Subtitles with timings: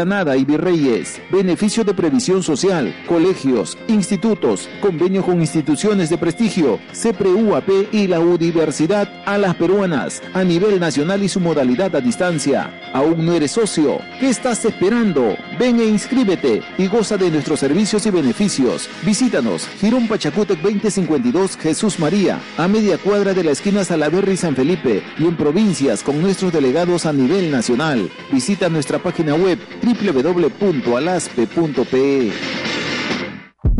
[0.00, 1.20] Granada y Virreyes.
[1.30, 9.12] Beneficio de previsión social, colegios, institutos, convenio con instituciones de prestigio, CPRUAP y la Universidad
[9.26, 12.80] a las peruanas a nivel nacional y su modalidad a distancia.
[12.94, 13.98] ¿Aún no eres socio?
[14.18, 15.36] ¿Qué estás esperando?
[15.60, 18.88] Ven e inscríbete y goza de nuestros servicios y beneficios.
[19.02, 25.02] Visítanos, Girón Pachacútec 2052 Jesús María, a media cuadra de la esquina Salaverry San Felipe
[25.18, 28.10] y en provincias con nuestros delegados a nivel nacional.
[28.32, 32.69] Visita nuestra página web www.alaspe.pe.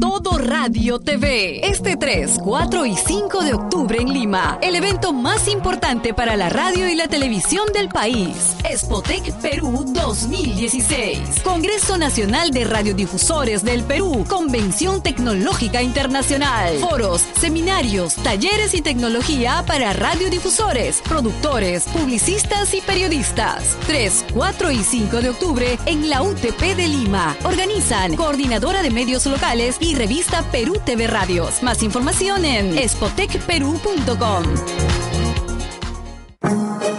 [0.01, 1.61] Todo Radio TV.
[1.69, 4.59] Este 3, 4 y 5 de octubre en Lima.
[4.63, 8.57] El evento más importante para la radio y la televisión del país.
[8.69, 11.43] Espotec Perú 2016.
[11.45, 14.25] Congreso Nacional de Radiodifusores del Perú.
[14.27, 16.79] Convención Tecnológica Internacional.
[16.79, 23.77] Foros, seminarios, talleres y tecnología para radiodifusores, productores, publicistas y periodistas.
[23.87, 27.37] 3, 4 y 5 de octubre en la UTP de Lima.
[27.45, 31.63] Organizan Coordinadora de Medios Locales y revista Perú TV Radios.
[31.63, 34.45] Más información en espotecperú.com.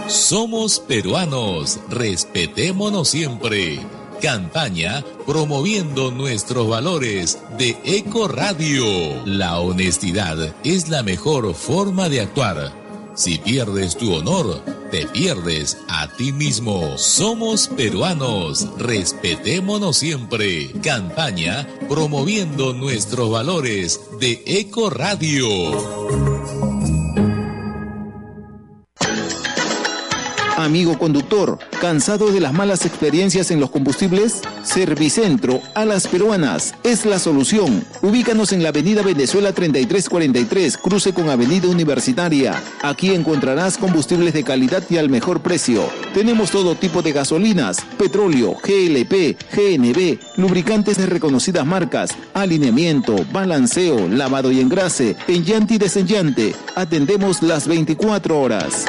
[0.08, 3.80] Somos peruanos, respetémonos siempre.
[4.20, 8.84] Campaña promoviendo nuestros valores de Eco Radio.
[9.24, 12.81] La honestidad es la mejor forma de actuar.
[13.14, 16.96] Si pierdes tu honor, te pierdes a ti mismo.
[16.96, 20.72] Somos peruanos, respetémonos siempre.
[20.82, 26.61] Campaña promoviendo nuestros valores de Eco Radio.
[30.62, 34.42] Amigo conductor, ¿cansado de las malas experiencias en los combustibles?
[34.62, 37.84] Servicentro a las peruanas es la solución.
[38.00, 42.62] Ubícanos en la avenida Venezuela 3343, cruce con avenida Universitaria.
[42.80, 45.82] Aquí encontrarás combustibles de calidad y al mejor precio.
[46.14, 54.52] Tenemos todo tipo de gasolinas, petróleo, GLP, GNB, lubricantes de reconocidas marcas, alineamiento, balanceo, lavado
[54.52, 56.54] y engrase, enllante y desenllante.
[56.76, 58.86] Atendemos las 24 horas.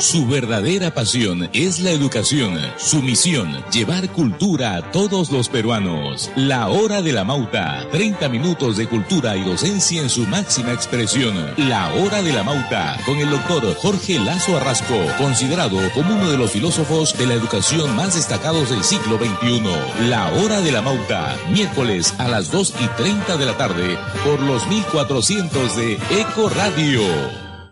[0.00, 2.58] Su verdadera pasión es la educación.
[2.78, 6.30] Su misión, llevar cultura a todos los peruanos.
[6.36, 7.86] La hora de la mauta.
[7.92, 11.34] 30 minutos de cultura y docencia en su máxima expresión.
[11.58, 12.96] La hora de la mauta.
[13.04, 17.94] Con el doctor Jorge Lazo Arrasco, considerado como uno de los filósofos de la educación
[17.94, 20.08] más destacados del siglo XXI.
[20.08, 21.36] La hora de la mauta.
[21.50, 27.02] Miércoles a las 2 y 30 de la tarde por los 1400 de Eco Radio.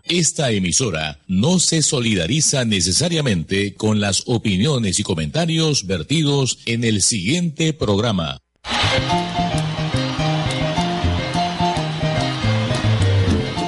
[0.09, 7.73] Esta emisora no se solidariza necesariamente con las opiniones y comentarios vertidos en el siguiente
[7.73, 8.41] programa.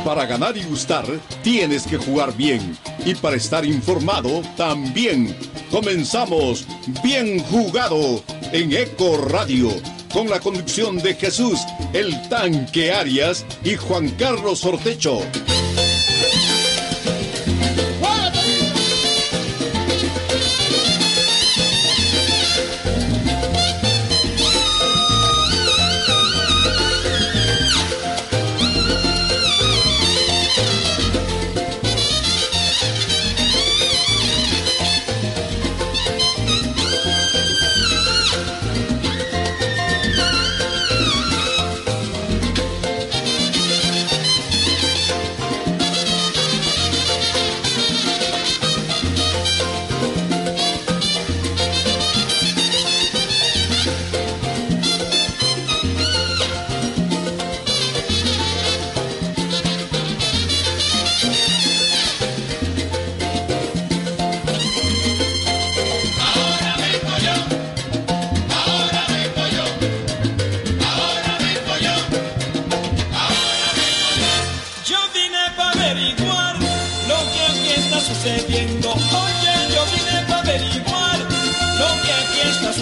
[0.04, 1.06] Para ganar y gustar,
[1.44, 2.76] tienes que jugar bien.
[3.06, 5.36] Y para estar informado, también.
[5.70, 6.66] Comenzamos
[7.04, 9.70] Bien Jugado en Eco Radio,
[10.12, 11.60] con la conducción de Jesús,
[11.94, 15.22] el tanque Arias y Juan Carlos Ortecho.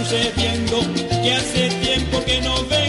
[0.09, 2.88] Que hace tiempo que no vengo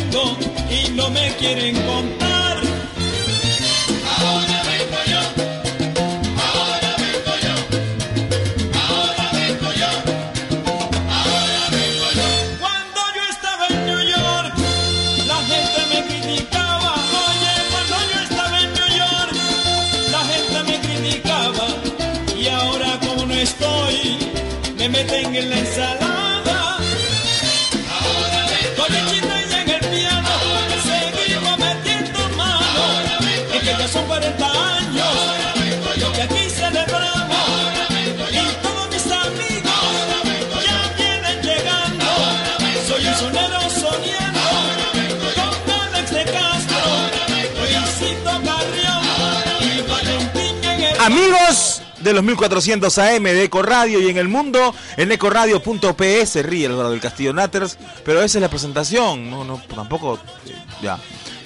[52.11, 56.77] de los 1400 AM de Eco Radio y en el mundo en ecoradio.ps ríe el
[56.77, 60.99] del Castillo Natters, pero esa es la presentación, no, no, tampoco, eh, ya.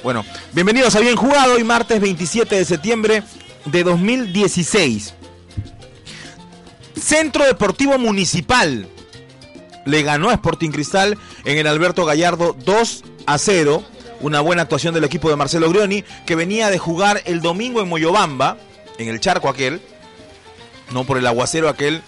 [0.03, 3.23] Bueno, bienvenidos a Bien Jugado, hoy martes 27 de septiembre
[3.67, 5.13] de 2016.
[6.99, 8.89] Centro Deportivo Municipal
[9.85, 13.85] le ganó a Sporting Cristal en el Alberto Gallardo 2 a 0.
[14.21, 17.89] Una buena actuación del equipo de Marcelo Grioni, que venía de jugar el domingo en
[17.91, 18.57] Moyobamba,
[18.97, 19.83] en el charco aquel,
[20.91, 22.03] no por el aguacero aquel,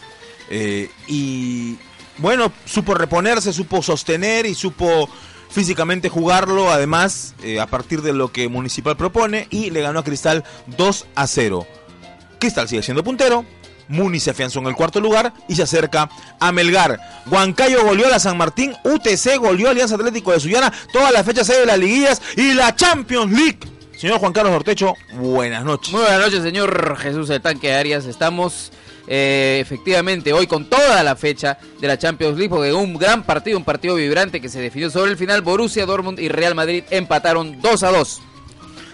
[0.51, 1.77] eh, y
[2.19, 5.09] bueno, supo reponerse, supo sostener y supo
[5.51, 10.05] físicamente jugarlo, además, eh, a partir de lo que Municipal propone, y le ganó a
[10.05, 11.67] Cristal 2 a 0.
[12.39, 13.45] Cristal sigue siendo puntero,
[13.89, 16.99] Muni se afianzó en el cuarto lugar y se acerca a Melgar.
[17.31, 21.25] Huancayo goleó a la San Martín, UTC goleó a Alianza Atlético de Sullana, todas las
[21.25, 23.76] fechas de las liguillas y la Champions League.
[24.07, 25.93] Señor Juan Carlos Ortecho, buenas noches.
[25.93, 28.05] Muy buenas noches, señor Jesús el Tanque Arias.
[28.05, 28.71] Estamos
[29.09, 33.59] eh, efectivamente hoy con toda la fecha de la Champions League, porque un gran partido,
[33.59, 35.43] un partido vibrante que se definió sobre el final.
[35.43, 38.21] Borussia Dortmund y Real Madrid empataron 2 a 2.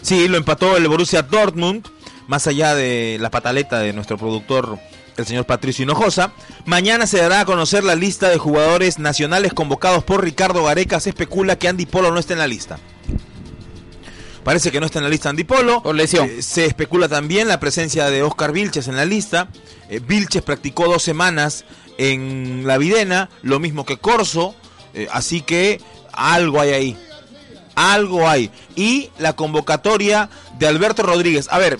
[0.00, 1.86] Sí, lo empató el Borussia Dortmund
[2.26, 4.78] más allá de la pataleta de nuestro productor,
[5.18, 6.32] el señor Patricio Hinojosa.
[6.64, 11.00] Mañana se dará a conocer la lista de jugadores nacionales convocados por Ricardo Gareca.
[11.00, 12.78] Se especula que Andy Polo no está en la lista.
[14.44, 15.82] Parece que no está en la lista Andy Polo.
[15.82, 16.28] Por lesión.
[16.28, 19.48] Eh, se especula también la presencia de Oscar Vilches en la lista.
[19.88, 21.64] Eh, Vilches practicó dos semanas
[21.98, 24.54] en la Videna, lo mismo que Corso.
[24.94, 25.80] Eh, así que
[26.12, 26.96] algo hay ahí.
[27.74, 28.50] Algo hay.
[28.74, 30.28] Y la convocatoria
[30.58, 31.48] de Alberto Rodríguez.
[31.50, 31.78] A ver,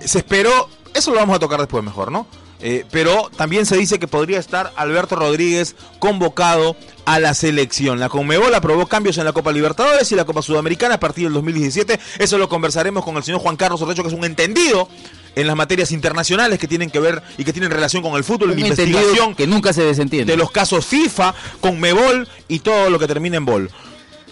[0.00, 2.26] se esperó, eso lo vamos a tocar después mejor, ¿no?
[2.62, 7.98] Eh, pero también se dice que podría estar Alberto Rodríguez convocado a la selección.
[7.98, 11.32] La Conmebol aprobó cambios en la Copa Libertadores y la Copa Sudamericana a partir del
[11.32, 11.98] 2017.
[12.18, 14.88] Eso lo conversaremos con el señor Juan Carlos Orrecho, que es un entendido
[15.34, 18.50] en las materias internacionales que tienen que ver y que tienen relación con el fútbol,
[18.50, 20.32] la entendido investigación que nunca se desentiende.
[20.32, 23.70] de los casos FIFA, Conmebol y todo lo que termina en bol.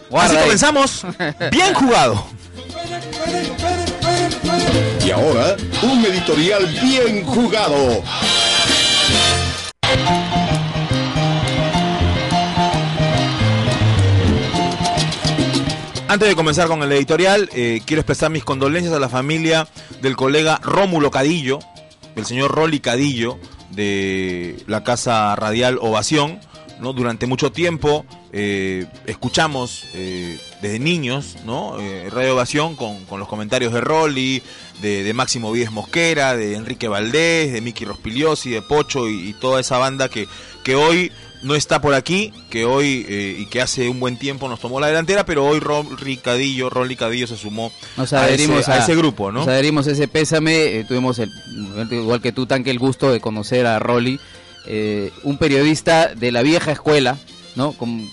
[0.08, 0.42] Guarda Así ahí.
[0.44, 1.06] comenzamos.
[1.50, 2.26] Bien jugado.
[5.10, 8.00] Y ahora, un editorial bien jugado.
[16.06, 19.66] Antes de comenzar con el editorial, eh, quiero expresar mis condolencias a la familia
[20.00, 21.58] del colega Rómulo Cadillo,
[22.14, 23.40] el señor Rolly Cadillo,
[23.72, 26.38] de la casa radial Ovación.
[26.80, 26.92] ¿No?
[26.92, 31.78] Durante mucho tiempo eh, escuchamos eh, desde niños ¿no?
[31.80, 34.42] Eh, Radio Ovación con, con los comentarios de Rolly,
[34.80, 39.32] de, de Máximo Víez Mosquera, de Enrique Valdés, de Miki Rospigliosi, de Pocho y, y
[39.34, 40.26] toda esa banda que,
[40.64, 41.12] que hoy
[41.42, 44.78] no está por aquí, que hoy eh, y que hace un buen tiempo nos tomó
[44.78, 48.78] la delantera, pero hoy Rolly Cadillo, Rolly Cadillo se sumó Nos a, adherimos ese, a
[48.82, 49.40] ese grupo, ¿no?
[49.40, 50.80] Nos adherimos a ese pésame.
[50.80, 51.30] eh, tuvimos, el,
[51.90, 54.20] igual que tú, Tanque, el gusto de conocer a Rolly,
[54.66, 57.16] eh, un periodista de la vieja escuela,
[57.56, 57.72] ¿no?
[57.72, 58.08] Como,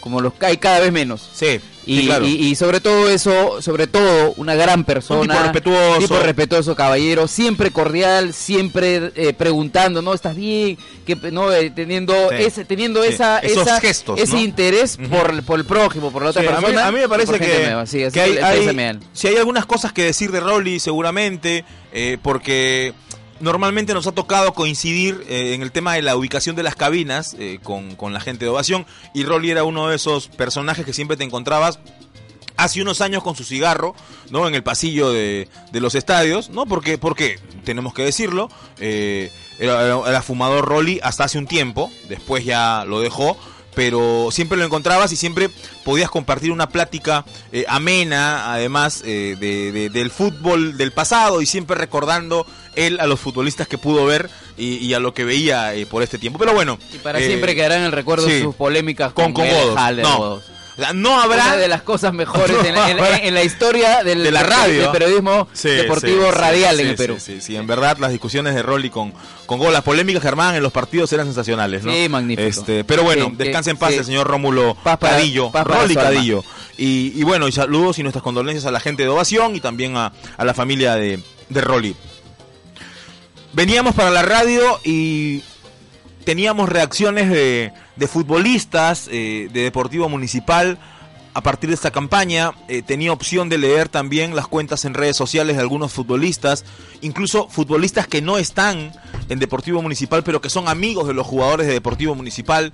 [0.00, 1.28] como los hay cada vez menos.
[1.34, 2.26] Sí, Y, sí, claro.
[2.26, 5.98] y- y sobre todo eso, sobre todo una gran persona, Un tipo respetuoso.
[6.00, 10.12] tipo respetuoso, caballero, siempre cordial, siempre eh, preguntando, ¿no?
[10.14, 10.78] ¿Estás bien?
[11.06, 11.52] Que, ¿no?
[11.52, 13.08] Eh, teniendo Sí, ese, teniendo sí.
[13.10, 14.40] esa, Esos esa- gestos, ese ¿no?
[14.42, 16.86] interés por, por el prójimo, por la otra Sí, a, mí, persona.
[16.86, 17.66] a mí me parece que,
[18.20, 22.92] hay, si hay algunas cosas que decir de Rolly seguramente, eh, porque
[23.40, 27.36] normalmente nos ha tocado coincidir eh, en el tema de la ubicación de las cabinas
[27.38, 30.92] eh, con, con la gente de Ovación y Rolly era uno de esos personajes que
[30.92, 31.78] siempre te encontrabas
[32.56, 33.94] hace unos años con su cigarro,
[34.30, 34.48] ¿no?
[34.48, 36.66] En el pasillo de, de los estadios, ¿no?
[36.66, 42.44] Porque, porque tenemos que decirlo, eh, era, era fumador Rolly hasta hace un tiempo, después
[42.44, 43.36] ya lo dejó,
[43.76, 45.50] pero siempre lo encontrabas y siempre
[45.84, 51.46] podías compartir una plática eh, amena, además eh, de- de- del fútbol del pasado y
[51.46, 55.74] siempre recordando él a los futbolistas que pudo ver y, y a lo que veía
[55.74, 56.38] eh, por este tiempo.
[56.38, 58.40] Pero bueno, Y para eh, siempre quedará en el recuerdo sí.
[58.42, 59.96] sus polémicas con, con, con Godos.
[60.02, 60.55] No.
[60.76, 60.78] Godos.
[60.78, 63.42] O sea, no habrá Una de las cosas mejores en, la- en- habrá- en la
[63.42, 64.82] historia del, de la radio.
[64.82, 67.16] del periodismo Sí, deportivo sí, radial sí, en el Perú.
[67.18, 69.12] Sí, sí, sí, en verdad las discusiones de Rolly con,
[69.46, 71.92] con Gol, las polémicas que armaban en los partidos eran sensacionales, ¿no?
[71.92, 72.46] Sí, magnífico.
[72.46, 75.94] Este, pero bueno, descanse en paz el señor Rómulo Paz para- Cadillo, paz para Rolly.
[75.94, 76.44] Cadillo.
[76.78, 79.96] Y, y bueno, y saludos y nuestras condolencias a la gente de Ovación y también
[79.96, 81.96] a, a la familia de, de Rolly.
[83.52, 85.42] Veníamos para la radio y
[86.26, 90.76] teníamos reacciones de, de futbolistas eh, de Deportivo Municipal
[91.34, 92.50] a partir de esta campaña.
[92.66, 96.64] Eh, tenía opción de leer también las cuentas en redes sociales de algunos futbolistas,
[97.00, 98.90] incluso futbolistas que no están
[99.28, 102.72] en Deportivo Municipal, pero que son amigos de los jugadores de Deportivo Municipal.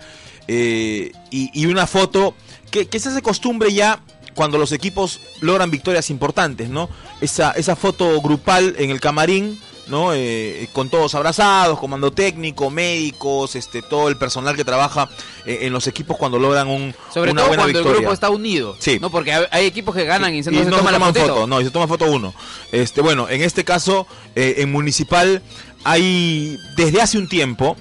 [0.49, 2.35] eh, y, una foto
[2.71, 4.01] que, que se hace costumbre ya
[4.35, 6.89] cuando los equipos logran victorias importantes, ¿no?
[7.21, 10.15] Esa, esa foto grupal en el camarín ¿no?
[10.15, 15.09] Eh, con todos abrazados, comando técnico, médicos, este, todo el personal que trabaja
[15.45, 17.97] eh, en los equipos cuando logran un, Sobre una todo buena cuando victoria.
[17.97, 18.77] el grupo está unido.
[18.79, 18.99] Sí.
[19.01, 19.11] ¿no?
[19.11, 21.47] Porque hay, equipos que ganan y, se- Y no se no toman se toman foto,
[21.47, 22.33] no, y se toma foto uno.
[22.71, 25.43] Este, bueno, en este caso, eh, en Municipal
[25.85, 27.77] hay, desde hace un tiempo,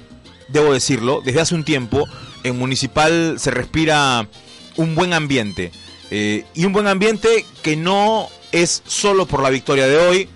[0.48, 2.06] debo decirlo, desde hace un tiempo,
[2.44, 4.28] en Municipal se respira
[4.76, 5.72] un buen ambiente.
[6.10, 10.30] Eh, y un buen ambiente que no es solo por la victoria de hoy,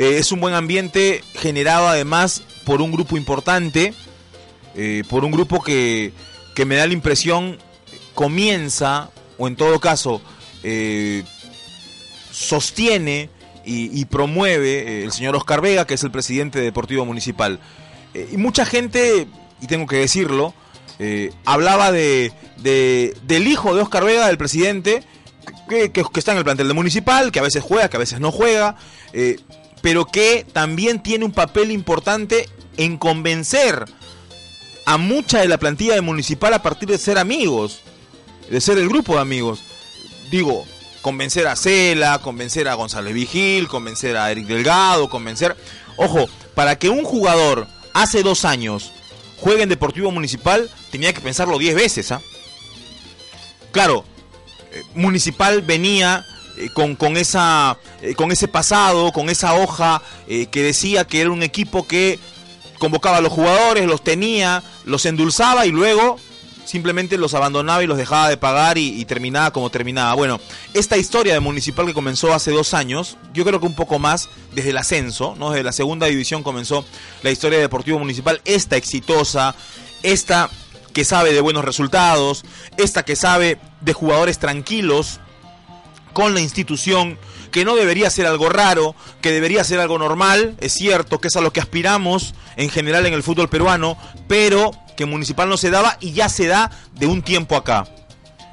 [0.00, 3.92] eh, es un buen ambiente generado además por un grupo importante,
[4.74, 6.12] eh, por un grupo que,
[6.54, 7.58] que me da la impresión
[8.14, 10.20] comienza, o en todo caso,
[10.62, 11.22] eh,
[12.32, 13.28] sostiene
[13.64, 17.60] y, promueve el señor Oscar Vega, que es el presidente de Deportivo Municipal.
[18.32, 19.28] Y mucha gente,
[19.60, 20.54] y tengo que decirlo,
[21.44, 25.04] hablaba de, de- del hijo de Oscar Vega, del presidente,
[25.68, 28.18] que, que- está en el plantel de Municipal, que a veces juega, que a veces
[28.18, 28.76] no juega,
[29.82, 33.84] pero que también tiene un papel importante en convencer
[34.86, 37.80] a mucha de la plantilla de Municipal a partir de ser amigos,
[38.50, 39.60] de ser el grupo de amigos.
[40.30, 40.64] Digo,
[41.02, 45.56] convencer a Cela, convencer a González Vigil, convencer a Eric Delgado, convencer...
[45.96, 48.92] Ojo, para que un jugador hace dos años
[49.38, 52.20] juegue en Deportivo Municipal, tenía que pensarlo diez veces, ¿ah?
[53.72, 54.04] Claro,
[54.72, 56.26] eh, Municipal venía
[56.60, 61.20] eh, con, con, esa, eh, con ese pasado, con esa hoja eh, que decía que
[61.22, 62.18] era un equipo que
[62.78, 66.18] convocaba a los jugadores, los tenía, los endulzaba y luego
[66.64, 70.14] simplemente los abandonaba y los dejaba de pagar y, terminaba como terminaba.
[70.14, 70.38] Bueno,
[70.74, 74.28] esta historia de Municipal que comenzó hace dos años, yo creo que un poco más
[74.52, 75.50] desde el ascenso, ¿no?
[75.50, 76.84] Desde la segunda división comenzó
[77.22, 79.54] la historia de Deportivo Municipal, esta exitosa,
[80.02, 80.48] esta
[80.92, 82.44] que sabe de buenos resultados,
[82.76, 85.20] esta que sabe de jugadores tranquilos
[86.12, 87.18] con la institución,
[87.50, 91.36] que no debería ser algo raro, que debería ser algo normal, es cierto, que es
[91.36, 93.96] a lo que aspiramos en general en el fútbol peruano,
[94.28, 97.88] pero que Municipal no se daba y ya se da de un tiempo acá.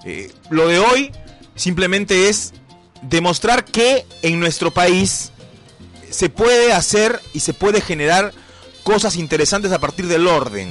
[0.06, 1.12] Eh, lo de hoy
[1.56, 2.54] simplemente es
[3.02, 5.32] demostrar que en nuestro país
[6.10, 8.34] se puede hacer y se puede generar
[8.84, 10.70] cosas interesantes a partir del orden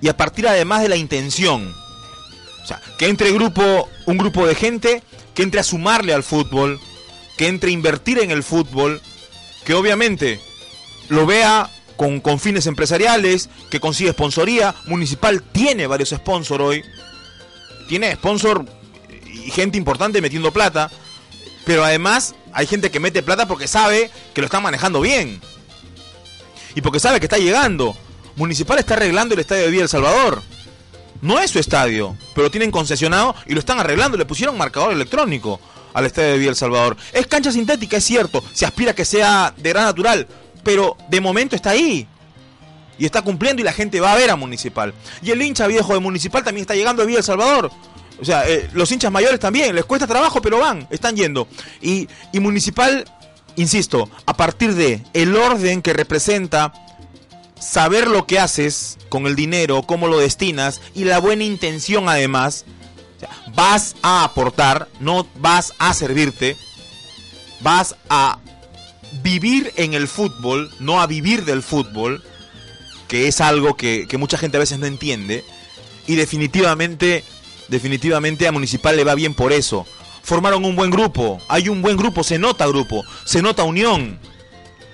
[0.00, 1.74] y a partir además de la intención.
[2.62, 5.02] O sea, que entre grupo, un grupo de gente
[5.34, 6.80] que entre a sumarle al fútbol,
[7.36, 9.00] que entre a invertir en el fútbol,
[9.64, 10.40] que obviamente
[11.08, 14.74] lo vea con, fines empresariales, que consigue sponsoría.
[14.86, 16.84] Municipal tiene varios sponsors hoy.
[17.88, 18.64] Tiene sponsor
[19.26, 20.90] y gente importante metiendo plata.
[21.64, 25.40] Pero además hay gente que mete plata porque sabe que lo están manejando bien.
[26.74, 27.96] Y porque sabe que está llegando.
[28.36, 30.42] Municipal está arreglando el estadio de Villa El Salvador.
[31.24, 34.18] No es su estadio, pero tienen concesionado y lo están arreglando.
[34.18, 35.58] Le pusieron marcador electrónico
[35.94, 36.98] al estadio de Villa El Salvador.
[37.14, 38.44] Es cancha sintética, es cierto.
[38.52, 40.28] Se aspira a que sea de gran natural,
[40.62, 42.06] pero de momento está ahí.
[42.98, 44.92] Y está cumpliendo y la gente va a ver a Municipal.
[45.22, 47.70] Y el hincha viejo de Municipal también está llegando a Villa El Salvador.
[48.20, 51.48] O sea, eh, los hinchas mayores también, les cuesta trabajo, pero van, están yendo.
[51.80, 53.02] Y, y Municipal,
[53.56, 56.70] insisto, a partir de el orden que representa
[57.64, 62.64] saber lo que haces con el dinero, cómo lo destinas y la buena intención además,
[63.54, 66.56] vas a aportar, no vas a servirte,
[67.60, 68.38] vas a
[69.22, 72.22] vivir en el fútbol, no a vivir del fútbol,
[73.08, 75.44] que es algo que, que mucha gente a veces no entiende,
[76.06, 77.24] y definitivamente,
[77.68, 79.86] definitivamente a Municipal le va bien por eso.
[80.22, 84.18] Formaron un buen grupo, hay un buen grupo, se nota grupo, se nota unión,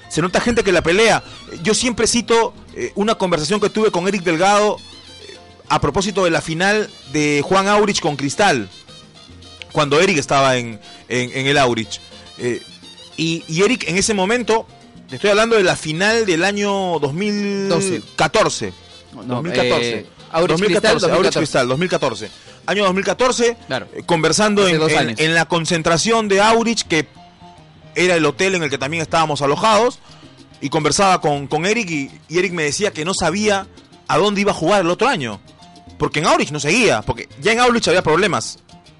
[0.09, 1.23] se nota gente que la pelea.
[1.63, 4.77] Yo siempre cito eh, una conversación que tuve con Eric Delgado
[5.29, 5.37] eh,
[5.69, 8.69] a propósito de la final de Juan Aurich con Cristal,
[9.73, 12.01] cuando Eric estaba en, en, en el Aurich.
[12.39, 12.61] Eh,
[13.17, 14.67] y, y Eric en ese momento,
[15.09, 18.73] te estoy hablando de la final del año 2014.
[19.15, 19.91] No, 2014.
[19.91, 21.39] eh, Aurich 2014, Cristal, Aurich 2014.
[21.39, 22.31] Cristal, 2014.
[22.67, 23.89] Año 2014, Claro.
[23.95, 24.81] eh, conversando en,
[25.19, 27.09] en la concentración de Aurich, que
[27.97, 29.99] era el hotel en el que también estábamos alojados,
[30.61, 33.67] y conversaba con, con Eric, y, Eric me decía que no sabía
[34.09, 35.41] a dónde iba a jugar el otro año.
[35.99, 38.59] Porque en Aurich no seguía, porque ya en Aurich había problemas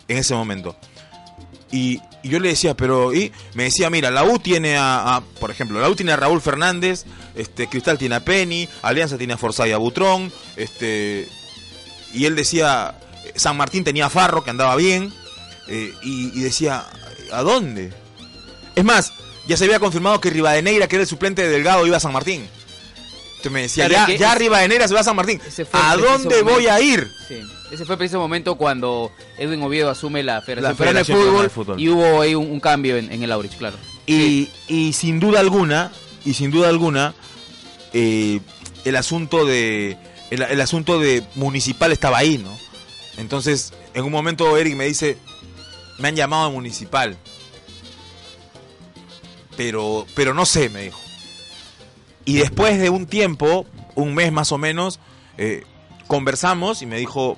[0.09, 0.77] en ese momento.
[1.73, 5.81] Y, yo le decía, pero, y me decía, mira, la U tiene a, por ejemplo,
[5.81, 9.71] la U tiene a Raúl Fernández, este, Cristal tiene a Penny, Alianza tiene a Forzay
[9.71, 11.27] y a Butrón, este,
[12.13, 12.95] y él decía,
[13.37, 15.15] San Martín tenía a Farro, que andaba bien,
[15.69, 16.85] eh, y decía,
[17.33, 17.91] ¿a dónde?
[18.75, 19.15] Es más,
[19.51, 22.13] ya se había confirmado que Rivadeneira, que era el suplente de Delgado, iba a San
[22.13, 22.49] Martín.
[23.31, 25.41] Entonces me decía, ya, ya Rivadeneira se va a San Martín.
[25.73, 26.73] ¿A dónde voy momento.
[26.73, 27.11] a ir?
[27.27, 27.41] Sí,
[27.73, 31.43] ese fue el preciso momento cuando Edwin Oviedo asume la Federación La de Federación Fútbol,
[31.43, 31.81] de Fútbol.
[31.81, 33.77] y hubo ahí un, un cambio en, en el Aurich, claro.
[34.07, 35.91] Y, y sin duda alguna,
[36.25, 37.15] y sin duda alguna
[37.93, 38.39] eh,
[38.85, 39.99] el asunto de
[40.31, 42.57] el, el asunto de municipal estaba ahí, ¿no?
[43.17, 45.19] Entonces, en un momento Eric me dice,
[45.99, 47.17] me han llamado a municipal.
[49.61, 50.99] Pero, pero no sé, me dijo.
[52.25, 55.01] Y después de un tiempo, un mes más o menos,
[55.37, 55.65] eh,
[56.07, 57.37] conversamos y me dijo,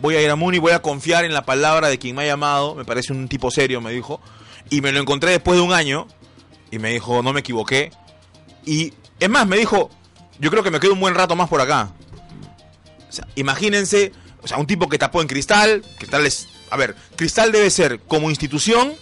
[0.00, 2.26] voy a ir a Muni, voy a confiar en la palabra de quien me ha
[2.26, 4.20] llamado, me parece un tipo serio, me dijo.
[4.70, 6.06] Y me lo encontré después de un año
[6.70, 7.90] y me dijo, no me equivoqué.
[8.64, 9.90] Y es más, me dijo,
[10.38, 11.90] yo creo que me quedo un buen rato más por acá.
[13.08, 14.12] O sea, imagínense,
[14.44, 17.98] o sea, un tipo que tapó en Cristal, Cristal es, a ver, Cristal debe ser
[17.98, 18.92] como institución,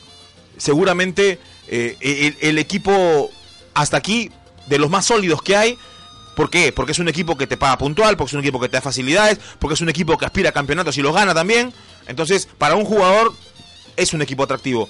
[0.57, 1.39] seguramente
[1.75, 3.31] eh, el, el equipo
[3.73, 4.31] hasta aquí
[4.67, 5.79] de los más sólidos que hay.
[6.37, 6.71] ¿Por qué?
[6.71, 8.83] Porque es un equipo que te paga puntual, porque es un equipo que te da
[8.83, 11.73] facilidades, porque es un equipo que aspira a campeonatos y los gana también.
[12.07, 13.33] Entonces, para un jugador
[13.97, 14.87] es un equipo atractivo.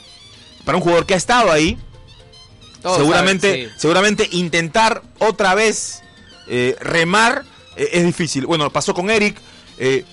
[0.65, 1.79] Para un jugador que ha estado ahí,
[2.83, 3.75] Todos seguramente, saben, sí.
[3.79, 6.03] seguramente intentar otra vez
[6.49, 7.45] eh, remar
[7.77, 8.47] eh, es difícil.
[8.47, 9.37] Bueno, pasó con Eric,
[9.79, 10.05] eh,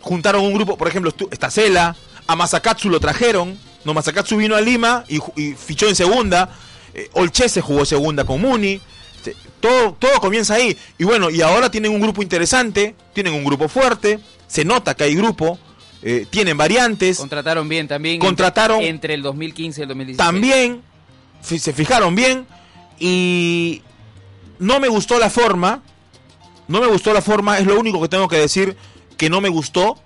[0.00, 4.60] juntaron un grupo, por ejemplo, está Cela, a Masakatsu lo trajeron, no, Masakatsu vino a
[4.60, 6.50] Lima y, fichó en segunda,
[6.94, 8.80] eh, Olchese jugó segunda con Muni,
[9.60, 10.76] todo, todo comienza ahí.
[10.98, 15.04] Y bueno, y ahora tienen un grupo interesante, tienen un grupo fuerte, se nota que
[15.04, 15.58] hay grupo,
[16.02, 17.18] eh, tienen variantes.
[17.18, 18.20] Contrataron bien también.
[18.20, 20.16] Contrataron- entre, entre el 2015 y el 2016.
[20.16, 20.82] También
[21.40, 22.46] se fijaron bien
[22.98, 23.82] y
[24.58, 25.82] no me gustó la forma.
[26.66, 28.76] No me gustó la forma, es lo único que tengo que decir
[29.16, 29.98] que no me gustó.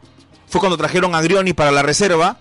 [0.49, 2.39] Fue cuando trajeron a Grioni para la reserva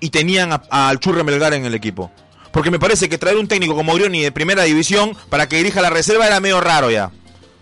[0.00, 2.10] y tenían a- a- al Churre Melgar en el equipo.
[2.52, 5.80] Porque me parece que traer un técnico como Grioni de primera división para que dirija
[5.82, 7.10] la reserva era medio raro ya.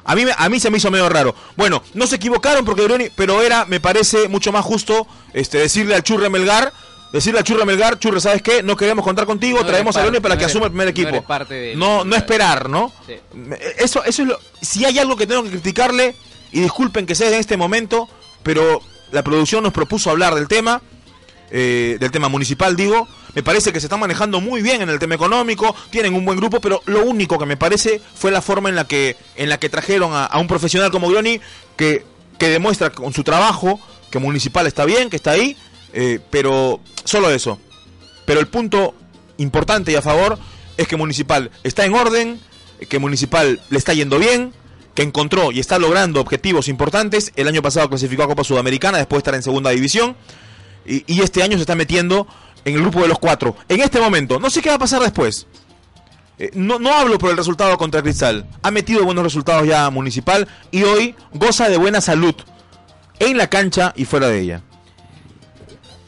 [0.05, 1.35] A mí, me- a mí se me hizo medio raro.
[1.57, 5.95] Bueno, no se equivocaron porque Grioni, pero era, me parece, mucho más justo este, decirle
[5.95, 6.73] al Churre Melgar,
[7.13, 8.63] decirle al Churre Melgar, Churre, ¿sabes qué?
[8.63, 10.87] No queremos contar contigo, No traemos a parte, para no que eres- asuma el primer
[10.87, 11.09] no equipo.
[11.11, 12.91] eres parte no, no esperar, ¿no?
[13.07, 13.15] Sí.
[13.79, 14.39] Eso, eso es lo.
[14.63, 16.15] Si hay algo que tengo que criticarle,
[16.53, 18.09] y disculpen que sea en este momento,
[18.43, 18.81] pero
[19.13, 20.81] la producción nos propuso hablar del tema,
[21.51, 23.09] eh, del tema municipal, digo.
[23.35, 26.39] Me parece que se están manejando muy bien en el tema económico, tienen un buen
[26.39, 29.59] grupo, pero lo único que me parece fue la forma en la que, en la
[29.59, 31.41] que trajeron a, un profesional como Groni,
[31.77, 32.05] que,
[32.39, 33.81] que demuestra con su trabajo
[34.11, 35.57] que Municipal está bien, que está ahí,
[35.93, 37.59] eh, pero solo eso.
[38.25, 38.95] Pero el punto
[39.37, 40.39] importante y a favor
[40.77, 42.41] es que Municipal está en orden,
[42.89, 44.53] que Municipal le está yendo bien,
[44.95, 47.33] que encontró y está logrando objetivos importantes.
[47.37, 50.17] El año pasado clasificó a Copa Sudamericana después de estar en segunda división.
[50.89, 52.27] Y, este año se está metiendo
[52.65, 53.57] en el grupo de los cuatro.
[53.69, 55.47] En este momento, no sé qué va a pasar después.
[56.39, 58.47] Eh, no, no hablo por el resultado contra Cristal.
[58.63, 62.35] Ha metido buenos resultados ya Municipal y hoy goza de buena salud
[63.19, 64.63] en la cancha y fuera de ella.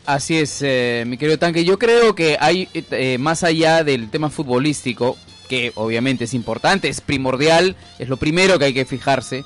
[0.07, 1.65] Así es, eh, mi querido Tanque.
[1.65, 5.17] Yo creo que hay, eh, más allá del tema futbolístico,
[5.49, 9.45] que obviamente es importante, es primordial, es lo primero que hay que fijarse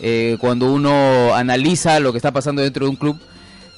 [0.00, 3.18] eh, cuando uno analiza lo que está pasando dentro de un club.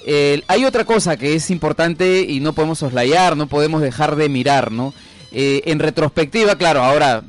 [0.07, 4.29] Eh, hay otra cosa que es importante y no podemos soslayar, no podemos dejar de
[4.29, 4.95] mirar, ¿no?
[5.33, 7.25] Eh, en retrospectiva, claro, ahora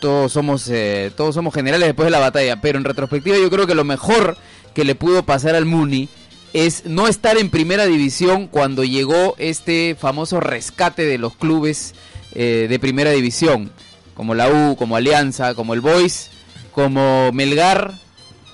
[0.00, 3.66] todos somos eh, todos somos generales después de la batalla, pero en retrospectiva yo creo
[3.66, 4.36] que lo mejor
[4.74, 6.08] que le pudo pasar al Muni
[6.52, 11.94] es no estar en primera división cuando llegó este famoso rescate de los clubes
[12.32, 13.70] eh, de primera división,
[14.14, 16.30] como la U, como Alianza, como el Boys,
[16.72, 17.94] como Melgar,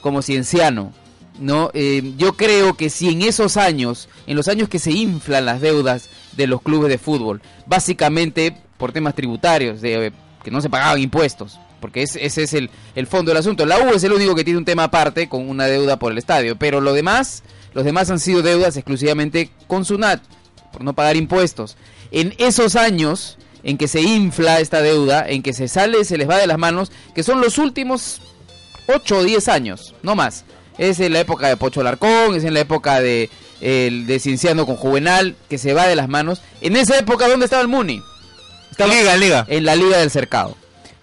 [0.01, 0.93] como Cienciano.
[1.39, 5.45] No, Eh, yo creo que si en esos años, en los años que se inflan
[5.45, 10.61] las deudas de los clubes de fútbol, básicamente por temas tributarios, de, eh, que no
[10.63, 13.67] se pagaban impuestos, porque es- ese es el, el fondo del asunto.
[13.67, 16.19] La U es el único que tiene un tema aparte con una deuda por el
[16.19, 17.43] estadio, pero lo demás,
[17.75, 20.23] los demás han sido deudas exclusivamente con Sunat,
[20.73, 21.77] por no pagar impuestos.
[22.13, 26.29] En esos años en que se infla esta deuda, en que se sale, se les
[26.29, 28.21] va de las manos, que son los últimos
[28.89, 30.45] 8 o 10 años, no más.
[30.79, 34.67] Es en la época de Pocho Larcón, es en la época de, el de Cienciano
[34.67, 36.43] con Juvenal, que se va de las manos.
[36.61, 38.03] En esa época, ¿dónde estaba el Muni?
[38.71, 39.47] Estaba Liga, en Liga.
[39.49, 40.57] en la Liga del Cercado.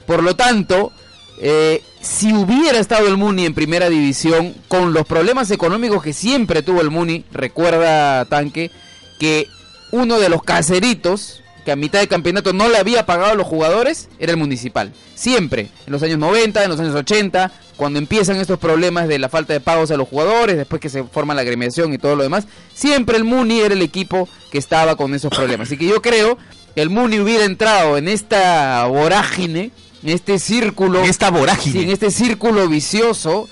[0.05, 0.91] Por lo tanto,
[1.39, 6.61] eh, si hubiera estado el Muni en primera división, con los problemas económicos que siempre
[6.61, 8.71] tuvo el Muni, recuerda Tanque,
[9.19, 9.47] que
[9.91, 13.47] uno de los caseritos que a mitad de campeonato no le había pagado a los
[13.47, 14.91] jugadores era el municipal.
[15.15, 19.29] Siempre, en los años 90, en los años 80, cuando empiezan estos problemas de la
[19.29, 22.23] falta de pagos a los jugadores, después que se forma la agremiación y todo lo
[22.23, 25.67] demás, siempre el Muni era el equipo que estaba con esos problemas.
[25.67, 26.37] Así que yo creo
[26.75, 29.71] que el Muni hubiera entrado en esta vorágine,
[30.03, 31.73] en este círculo, En esta vorágine.
[31.79, 33.47] sí, en este círculo vicioso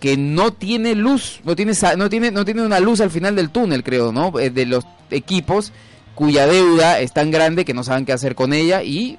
[0.00, 3.50] que no tiene luz, no tiene, no tiene, no tiene una luz al final del
[3.50, 4.36] túnel, creo, ¿no?
[4.40, 5.72] Eh, De los equipos
[6.14, 9.18] cuya deuda es tan grande que no saben qué hacer con ella y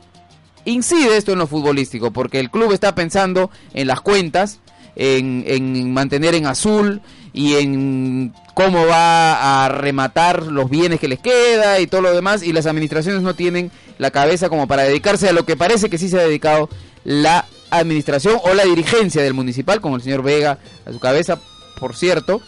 [0.65, 4.59] incide esto en lo futbolístico, porque el club está pensando en las cuentas,
[4.95, 7.01] en, en mantener en azul
[7.33, 12.43] y en cómo va a rematar los bienes que les queda y todo lo demás,
[12.43, 15.97] y las administraciones no tienen la cabeza como para dedicarse a lo que parece que
[15.97, 16.69] sí se ha dedicado
[17.03, 21.39] la administración o la dirigencia del municipal, con el señor Vega a su cabeza,
[21.79, 22.41] por cierto,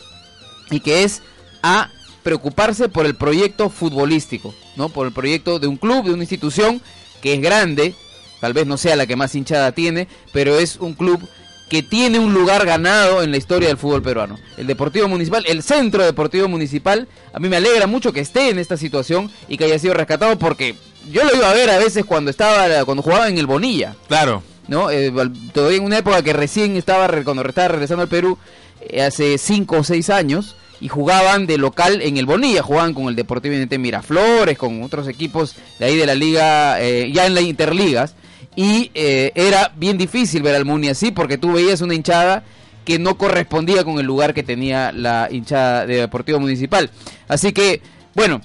[0.69, 1.21] y que es
[1.63, 1.89] a
[2.25, 4.89] preocuparse por el proyecto futbolístico, ¿no?
[4.89, 6.81] Por el proyecto de un club, de una institución
[7.21, 7.93] que es grande,
[8.41, 11.21] tal vez no sea la que más hinchada tiene, pero es un club
[11.69, 14.39] que tiene un lugar ganado en la historia del fútbol peruano.
[14.57, 18.57] El Deportivo Municipal, el Centro Deportivo Municipal, a mí me alegra mucho que esté en
[18.57, 20.73] esta situación y que haya sido rescatado porque
[21.11, 23.95] yo lo iba a ver a veces cuando estaba cuando jugaba en el Bonilla.
[24.07, 24.41] Claro.
[24.67, 24.89] ¿No?
[24.89, 25.13] Eh,
[25.53, 28.39] todavía en una época que recién estaba cuando estaba regresando al Perú
[28.81, 33.07] eh, hace 5 o 6 años y jugaban de local en el Bonilla, jugaban con
[33.07, 37.35] el Deportivo Independiente Miraflores, con otros equipos de ahí de la liga, eh, ya en
[37.35, 38.15] las interligas
[38.55, 42.43] y eh, era bien difícil ver al Muni así porque tú veías una hinchada
[42.85, 46.91] que no correspondía con el lugar que tenía la hinchada de Deportivo Municipal.
[47.27, 47.81] Así que,
[48.13, 48.41] bueno,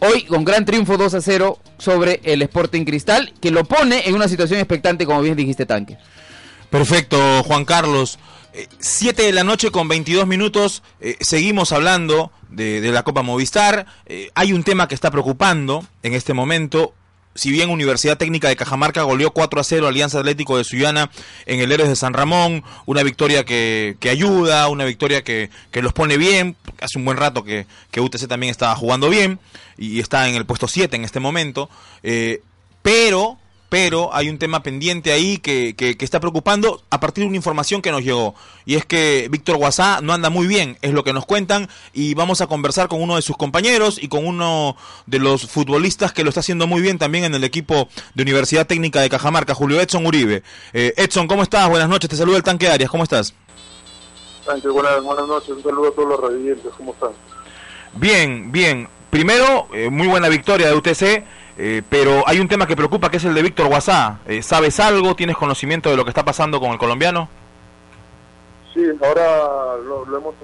[0.00, 4.14] hoy con gran triunfo 2 a 0 sobre el Sporting Cristal, que lo pone en
[4.14, 5.96] una situación expectante, como bien dijiste, Tanque.
[6.68, 8.18] Perfecto, Juan Carlos.
[8.78, 13.86] 7 eh, de la noche con 22 minutos, eh, seguimos hablando de, la Copa Movistar.
[14.34, 16.94] hay un tema que está preocupando en este momento,
[17.36, 21.10] si bien Universidad Técnica de Cajamarca goleó 4 a 0 Alianza Atlético de Suyana
[21.44, 25.82] en el Héroes de San Ramón, una victoria que, que ayuda, una victoria que, que,
[25.82, 29.38] los pone bien, hace un buen rato que, que, UTC también estaba jugando bien
[29.76, 31.68] y está en el puesto 7 en este momento,
[32.02, 32.40] eh,
[32.82, 37.36] pero pero hay un tema pendiente ahí que, que, está preocupando a partir de una
[37.36, 38.34] información que nos llegó.
[38.64, 42.14] Y es que Víctor Guasá no anda muy bien, es lo que nos cuentan, y
[42.14, 44.76] vamos a conversar con uno de sus compañeros y con uno
[45.06, 48.66] de los futbolistas que lo está haciendo muy bien también en el equipo de Universidad
[48.66, 50.42] Técnica de Cajamarca, Julio Edson Uribe.
[50.72, 51.68] Eh, Edson, ¿cómo estás?
[51.68, 53.34] Buenas noches, te saluda el tanque Arias, ¿cómo estás?
[54.44, 57.10] Tanque, buenas, buenas noches, un saludo a todos los residentes, ¿cómo están?
[57.94, 58.88] Bien, bien.
[59.10, 61.24] Primero, eh, muy buena victoria de UTC.
[61.58, 64.18] Eh, pero hay un tema que preocupa que es el de Víctor Guasá.
[64.26, 65.14] Eh, ¿Sabes algo?
[65.14, 67.28] ¿Tienes conocimiento de lo que está pasando con el colombiano?
[68.74, 70.34] Sí, ahora lo, hemos,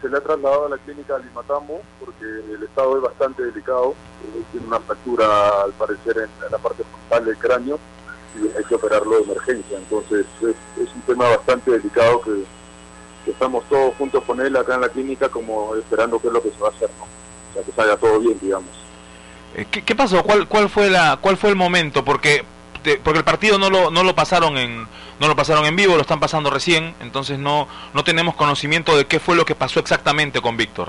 [0.00, 3.94] se le ha trasladado a la clínica de Limatambo porque el estado es bastante delicado.
[4.22, 7.80] Eh, tiene una fractura, al parecer, en, la parte frontal del cráneo
[8.36, 9.76] y hay que operarlo de emergencia.
[9.76, 12.44] Entonces, es, un tema bastante delicado que,
[13.28, 16.50] estamos todos juntos con él acá en la clínica, como esperando qué es lo que
[16.50, 17.04] se va a hacer, ¿no?
[17.04, 18.89] O sea, que salga todo bien, digamos.
[19.56, 20.22] Eh, ¿Qué, pasó?
[20.22, 22.04] ¿Cuál, ¿Cuál fue el momento?
[22.04, 22.44] Porque
[22.84, 24.86] el partido no lo, no lo pasaron en
[25.18, 29.06] no lo pasaron en vivo, lo están pasando recién, entonces no no tenemos conocimiento de
[29.06, 30.88] qué fue lo que pasó exactamente con Víctor.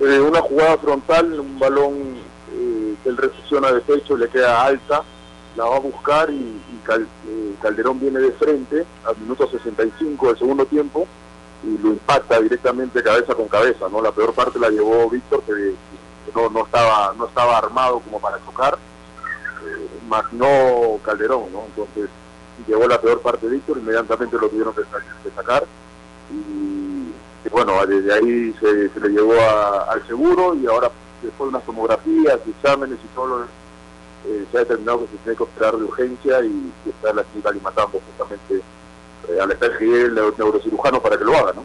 [0.00, 1.94] Eh, una jugada frontal, un balón
[2.52, 5.02] eh, que él recepciona de pecho, le queda alta,
[5.56, 6.60] la va a buscar y,
[7.62, 11.08] Calderón viene de frente al minuto 65 del segundo tiempo
[11.62, 14.02] y lo impacta directamente cabeza con cabeza, ¿no?
[14.02, 15.74] La peor parte la llevó Víctor que
[16.34, 18.78] no, no, estaba, no estaba armado como para chocar,
[19.66, 21.64] eh, más no Calderón, ¿no?
[21.66, 22.08] Entonces
[22.66, 24.82] llegó la peor parte de Víctor, inmediatamente lo tuvieron que,
[25.34, 25.64] sacar
[26.30, 27.12] y,
[27.50, 29.34] bueno, desde ahí se, le llevó
[29.88, 30.90] al seguro y ahora
[31.22, 33.44] después de unas tomografías, exámenes y todo
[34.26, 37.16] eh, se ha determinado que se tiene que operar de urgencia y que está en
[37.16, 38.62] la clínica Limatambo justamente
[39.28, 41.64] eh, al estar el neurocirujano para que lo haga, ¿no?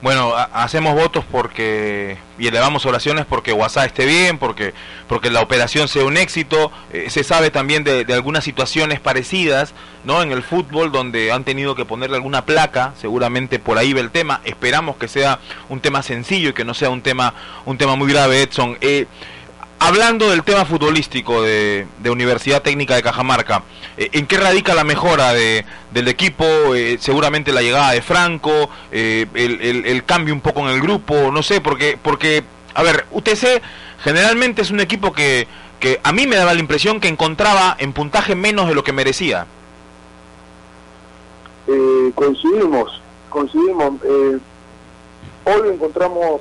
[0.00, 4.72] Bueno, hacemos votos porque y elevamos oraciones porque WhatsApp esté bien, porque
[5.08, 6.70] porque la operación sea un éxito.
[6.92, 10.22] Eh, se sabe también de, algunas situaciones parecidas, ¿no?
[10.22, 14.12] En el fútbol donde han tenido que ponerle alguna placa, seguramente por ahí ve el
[14.12, 14.40] tema.
[14.44, 17.34] Esperamos que sea un tema sencillo y que no sea un tema
[17.64, 18.78] un tema muy grave, Edson.
[18.80, 19.06] Eh,
[19.78, 23.62] hablando del tema futbolístico de, Universidad Técnica de Cajamarca,
[23.96, 26.44] eh, ¿en qué radica la mejora de, del equipo?
[26.74, 31.42] Eh, seguramente la llegada de Franco, eh, el, cambio un poco en el grupo, no
[31.42, 32.42] sé, porque, porque
[32.74, 33.62] a ver, UTC
[34.02, 35.46] generalmente es un equipo que,
[35.80, 38.92] que a mí me daba la impresión que encontraba en puntaje menos de lo que
[38.92, 39.46] merecía.
[42.14, 43.92] coincidimos, coincidimos.
[45.44, 46.40] hoy encontramos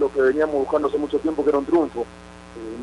[0.00, 2.06] lo que veníamos buscando hace mucho tiempo, que era un triunfo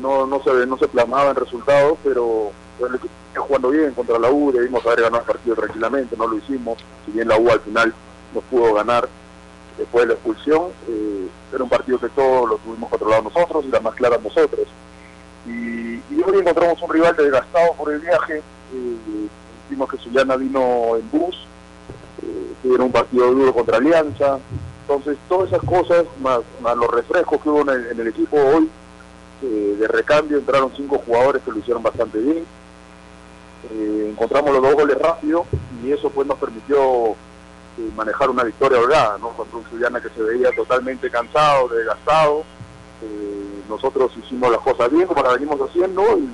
[0.00, 3.00] no, no, se, no se plasmaba en resultados, pero el
[3.38, 7.12] jugando bien contra la U, debimos haber ganado el partido tranquilamente, no lo hicimos, si
[7.12, 7.94] bien la U al final
[8.34, 9.08] nos pudo ganar
[9.78, 13.68] después de la expulsión, eh, era un partido que todos lo tuvimos controlado nosotros y
[13.68, 14.66] la más clara nosotros.
[15.46, 19.28] Y, hoy encontramos un rival desgastado por el viaje, eh,
[19.68, 21.46] vimos que Zuliana vino en bus,
[22.22, 24.38] eh, era un partido duro contra Alianza,
[24.82, 26.40] entonces todas esas cosas, más,
[26.76, 28.70] los refrescos que hubo en el equipo hoy,
[29.48, 32.44] de recambio entraron cinco jugadores que lo hicieron bastante bien.
[33.70, 35.46] eh, encontramos los dos goles rápido
[35.82, 37.14] y eso pues nos permitió
[37.78, 39.30] eh, manejar una victoria holgada, ¿no?
[39.30, 42.44] Contra un Zuliana que se veía totalmente cansado, desgastado.
[43.02, 46.28] Eh, nosotros hicimos las cosas bien como las venimos haciendo y,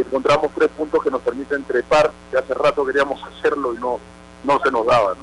[0.00, 3.98] encontramos tres puntos que nos permiten trepar, que hace rato queríamos hacerlo y no,
[4.44, 5.16] no se nos daba.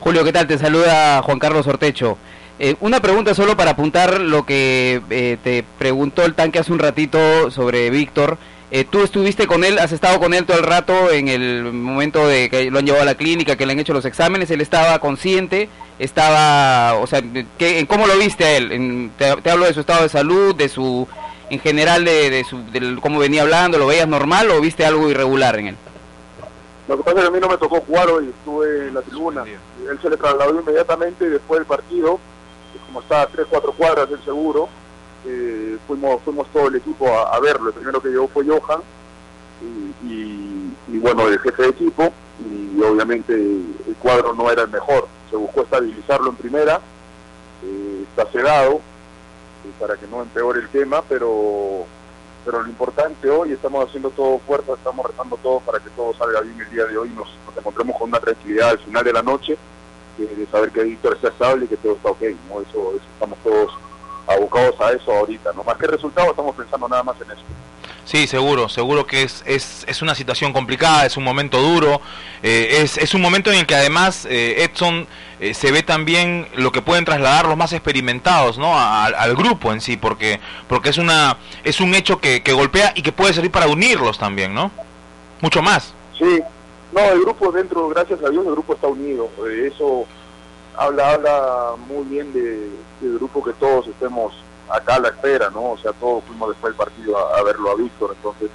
[0.00, 0.46] Julio, ¿qué tal?
[0.46, 2.18] Te saluda Juan Carlos Ortecho.
[2.58, 6.78] Eh, una pregunta solo para apuntar lo que eh, te preguntó el tanque hace un
[6.78, 8.38] ratito sobre Víctor.
[8.70, 12.26] Eh, tú estuviste con él, has estado con él todo el rato en el momento
[12.26, 14.60] de que lo han llevado a la clínica, que le han hecho los exámenes, él
[14.62, 17.20] estaba consciente, estaba, o sea,
[17.58, 18.72] ¿qué, ¿cómo lo viste a él?
[18.72, 21.06] En- te, te hablo de su estado de salud, de su,
[21.50, 25.10] en general de, de su, del cómo venía hablando, ¿lo veías normal o viste algo
[25.10, 25.76] irregular en él?
[26.88, 29.02] Lo que pasa es que a mí no me tocó jugar hoy, estuve en la
[29.02, 29.44] tribuna.
[29.44, 32.18] Él se le trasladó inmediatamente y después del partido,
[32.86, 34.68] como estaba a 3, 4 cuadras del seguro,
[35.26, 37.68] eh, fuimos, fuimos todo el equipo a, verlo.
[37.68, 38.80] El primero que llegó fue Johan,
[40.04, 45.06] y, bueno, el jefe de equipo, y obviamente el cuadro no era el mejor.
[45.30, 46.80] Se buscó estabilizarlo en primera,
[47.64, 51.86] eh, está sedado, eh, para que no empeore el tema, pero
[52.44, 56.40] pero lo importante hoy, estamos haciendo todo fuerza, estamos rezando todo para que todo salga
[56.40, 59.22] bien el día de hoy, nos, nos encontremos con una tranquilidad al final de la
[59.22, 59.56] noche,
[60.16, 62.60] que- de saber que Víctor está estable y que todo está ok, ¿no?
[62.60, 63.72] eso, eso estamos todos
[64.26, 67.42] abocados a eso ahorita, no más que resultado estamos pensando nada más en eso.
[68.04, 72.00] Sí, seguro, seguro que es, es, es una situación complicada, es un momento duro,
[72.42, 75.06] eh, es, es un momento en el que además eh, Edson
[75.38, 78.76] eh, se ve también lo que pueden trasladar los más experimentados ¿no?
[78.76, 82.52] A- al, al grupo en sí, porque, porque es, una, es un hecho que, que
[82.52, 84.72] golpea y que puede servir para unirlos también, ¿no?
[85.40, 85.94] Mucho más.
[86.18, 86.40] Sí,
[86.92, 89.28] no, el grupo dentro, gracias a Dios, el grupo está unido.
[89.46, 90.04] Eh, eso
[90.76, 92.70] habla habla muy bien de,
[93.18, 94.32] grupo que todos estemos
[94.70, 95.72] acá a la espera, ¿no?
[95.72, 98.50] O sea, todos fuimos después del partido a, a verlo a Víctor, entonces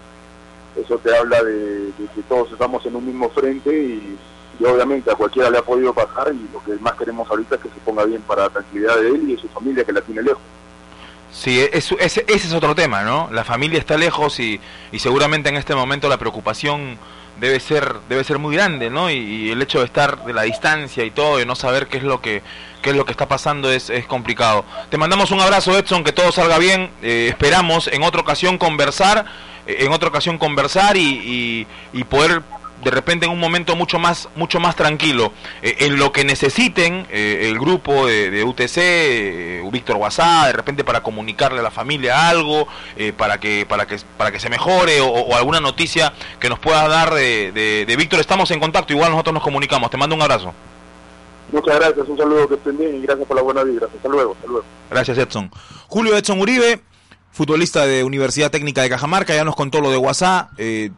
[0.75, 4.17] eso te habla de, que todos estamos en un mismo frente y,
[4.59, 7.61] y obviamente a cualquiera le ha podido pasar y lo que más queremos ahorita es
[7.61, 10.01] que se ponga bien para la tranquilidad de él y de su familia que la
[10.01, 10.41] tiene lejos.
[11.31, 13.27] Sí, es- ese es otro tema, ¿no?
[13.31, 14.59] La familia está lejos y,
[14.91, 16.97] y seguramente en este momento la preocupación
[17.39, 19.09] debe ser debe ser muy grande, ¿no?
[19.09, 21.97] Y, y el hecho de estar de la distancia y todo, de no saber qué
[21.97, 22.41] es lo que
[22.81, 24.63] qué es lo que está pasando es, es complicado.
[24.89, 26.89] Te mandamos un abrazo, Edson, que todo salga bien.
[27.01, 29.25] Eh, esperamos en otra ocasión conversar,
[29.65, 31.67] eh, en otra ocasión conversar y, y-
[31.99, 32.43] y poder
[32.83, 37.07] de repente en un momento mucho más mucho más tranquilo Eh, en lo que necesiten
[37.09, 41.71] eh, el grupo de, de UTC eh, Víctor Guasá de repente para comunicarle a la
[41.71, 42.67] familia algo
[43.17, 46.87] para que para que para que se mejore o, o alguna noticia que nos pueda
[46.87, 50.21] dar de, de- de Víctor estamos en contacto igual nosotros nos comunicamos te mando un
[50.21, 50.53] abrazo
[51.51, 53.87] Muchas gracias, un saludo que estén bien y gracias por la buena vibra.
[53.87, 54.65] Hasta luego, hasta luego.
[54.91, 55.49] Gracias, Edson.
[55.87, 56.81] Julio Edson Uribe,
[57.31, 60.49] futbolista de Universidad Técnica de Cajamarca, ya nos contó lo de WhatsApp.
[60.57, 60.89] eh,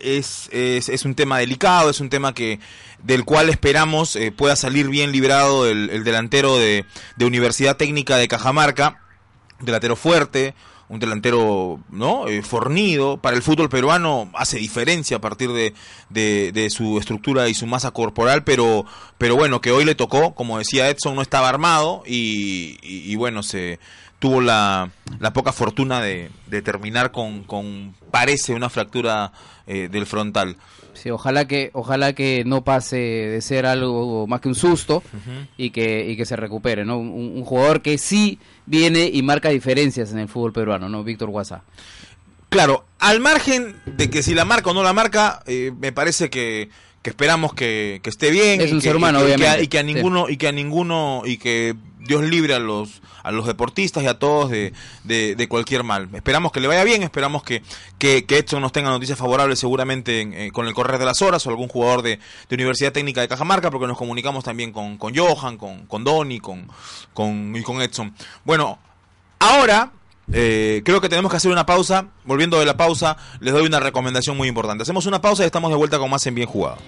[0.00, 2.58] es, es, un tema delicado, es un tema que
[3.02, 6.84] del cual esperamos eh, pueda salir bien librado el, el delantero de,
[7.16, 9.00] de Universidad Técnica de Cajamarca,
[9.60, 10.54] un delantero fuerte,
[10.88, 13.16] un delantero no Eh, fornido.
[13.16, 15.74] Para el fútbol peruano hace diferencia a partir de,
[16.10, 18.84] de, su estructura y su masa corporal pero
[19.18, 23.42] pero bueno que hoy le tocó como decía Edson no estaba armado y- y bueno
[23.42, 23.80] se
[24.18, 29.32] tuvo la, la poca fortuna de, de terminar con, con parece una fractura
[29.66, 30.56] eh, del frontal
[30.94, 35.02] Sí, ojalá que ojalá que no pase de ser algo más que un susto
[35.58, 36.96] y que y que se recupere, ¿no?
[36.96, 41.04] Un, un jugador que sí viene y marca diferencias en el fútbol peruano, ¿no?
[41.04, 41.60] Víctor Guasá.
[42.48, 46.30] Claro, al margen de que si la marca o no la marca, eh, me parece
[46.30, 46.70] que,
[47.02, 48.60] que esperamos que, que esté bien.
[48.62, 49.64] Es y un que- ser humano, y que- y que a- obviamente.
[49.64, 49.86] Y que a Sí.
[49.94, 51.74] ninguno, y que a ninguno, y que
[52.06, 54.72] Dios libre a los, a los deportistas y a todos de,
[55.04, 56.08] de, cualquier mal.
[56.14, 57.62] Esperamos que le vaya bien, esperamos que,
[57.98, 61.22] que, que Edson nos tenga noticias favorables seguramente en- eh, con el correr de las
[61.22, 64.96] horas o algún jugador de, de Universidad Técnica de Cajamarca, porque nos comunicamos también con,
[64.98, 66.68] con Johan, con, con Donny, con,
[67.14, 68.14] con, y con Edson.
[68.44, 68.78] Bueno,
[69.38, 69.92] Ahora,
[70.32, 72.06] eh, creo que tenemos que hacer una pausa.
[72.24, 74.82] Volviendo de la pausa, les doy una recomendación muy importante.
[74.82, 76.78] Hacemos una pausa y estamos de vuelta con más en Bien Jugado.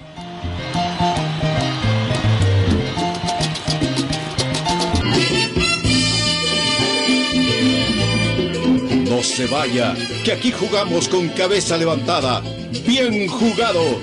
[9.47, 12.43] Vaya, que aquí jugamos con cabeza levantada.
[12.87, 14.01] Bien jugado.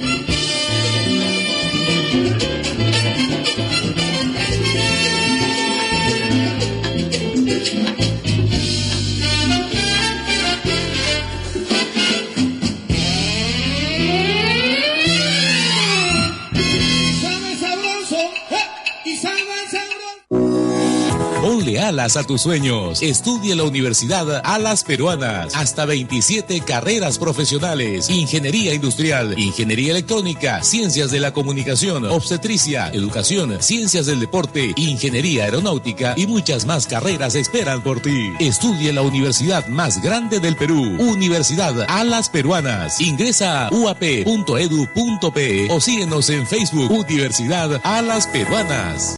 [21.65, 23.01] Ponle alas a tus sueños.
[23.01, 25.55] Estudia en la Universidad Alas Peruanas.
[25.55, 28.07] Hasta 27 carreras profesionales.
[28.11, 36.13] Ingeniería industrial, ingeniería electrónica, ciencias de la comunicación, obstetricia, educación, ciencias del deporte, ingeniería aeronáutica
[36.15, 38.33] y muchas más carreras esperan por ti.
[38.39, 40.83] Estudia en la universidad más grande del Perú.
[40.99, 43.01] Universidad Alas Peruanas.
[43.01, 49.15] Ingresa a uap.edu.pe o síguenos en Facebook Universidad Alas Peruanas.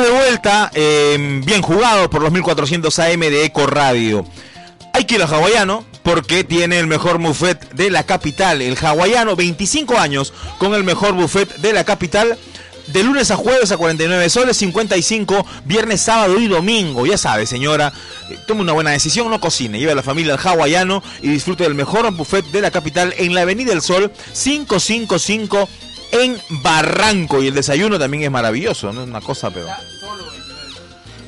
[0.00, 4.26] De vuelta, eh, bien jugado por los 1400 AM de Eco Radio.
[4.92, 8.60] Hay que ir al hawaiano porque tiene el mejor buffet de la capital.
[8.60, 12.36] El hawaiano, 25 años con el mejor buffet de la capital.
[12.88, 17.06] De lunes a jueves a 49 soles, 55, viernes, sábado y domingo.
[17.06, 17.92] Ya sabe, señora,
[18.30, 21.62] eh, tome una buena decisión, no cocine, lleve a la familia al hawaiano y disfrute
[21.62, 25.68] del mejor buffet de la capital en la Avenida del Sol 555
[26.22, 27.42] en Barranco.
[27.42, 29.02] Y el desayuno también es maravilloso, ¿no?
[29.04, 29.66] Una cosa, pero...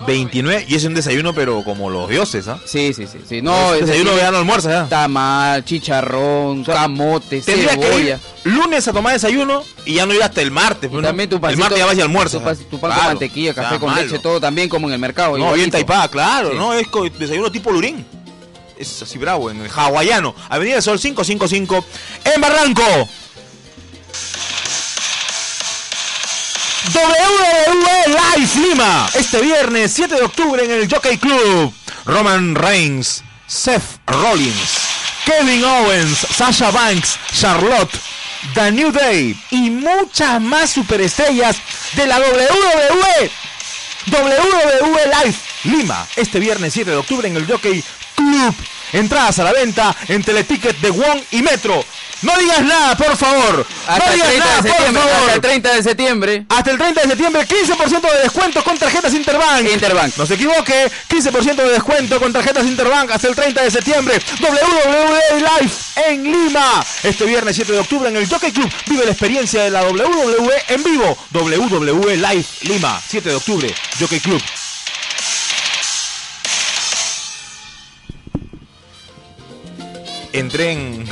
[0.07, 2.61] 29 y es un desayuno pero como los dioses, ¿ah?
[2.64, 3.18] Sí, sí, sí.
[3.29, 3.42] sí.
[3.42, 4.87] No, Es desayuno vegano almuerzo, ¿ya?
[4.88, 8.20] Tamal, chicharrón, camote, Tendría que cebolla.
[8.44, 10.90] ir lunes a tomar desayuno y ya no ir hasta el martes.
[10.90, 11.09] pues, ¿no?
[11.09, 12.38] También tu el pancito, martes ya vas y almuerzo.
[12.38, 14.03] Tu, pan- tu pan con mantequilla, café con malo.
[14.03, 15.37] leche, todo también como en el mercado.
[15.38, 16.57] No, bien taipada, claro, Sí.
[16.57, 16.75] ¿no?
[16.75, 16.87] Es
[17.18, 18.05] desayuno tipo lurín.
[18.79, 20.35] Es así bravo, en el hawaiano.
[20.51, 21.85] Avenida del Sol 555
[22.35, 22.83] en Barranco.
[26.94, 29.09] WWE Live Lima.
[29.14, 31.72] Este viernes 7 de octubre en el Jockey Club.
[32.05, 34.79] Roman Reigns, Seth Rollins,
[35.25, 37.90] Kevin Owens, Sasha Banks, Charlotte,
[38.55, 41.57] The New Day y muchas más superestrellas
[41.94, 43.31] de la WWE.
[44.07, 47.83] WWE Live Lima, este viernes 7 de octubre en el Jockey
[48.14, 48.55] Club.
[48.92, 51.85] Entradas a la venta en Teleticket de Wong y Metro.
[52.23, 53.67] No digas nada, por favor.
[53.87, 55.13] Hasta no el digas 30 nada, de por favor.
[55.17, 56.47] Hasta el 30 de septiembre.
[56.49, 59.69] Hasta el 30 de septiembre, 15% de descuento con tarjetas Interbank.
[59.71, 60.17] Interbank.
[60.17, 64.21] No se equivoque, 15% de descuento con tarjetas Interbank hasta el 30 de septiembre.
[64.41, 65.73] WWE Live
[66.09, 66.85] en Lima.
[67.03, 68.71] Este viernes 7 de octubre en el Jockey Club.
[68.87, 71.17] Vive la experiencia de la WWE en vivo.
[71.33, 74.43] WWE Live Lima, 7 de octubre, Jockey Club.
[80.33, 81.09] Entré en,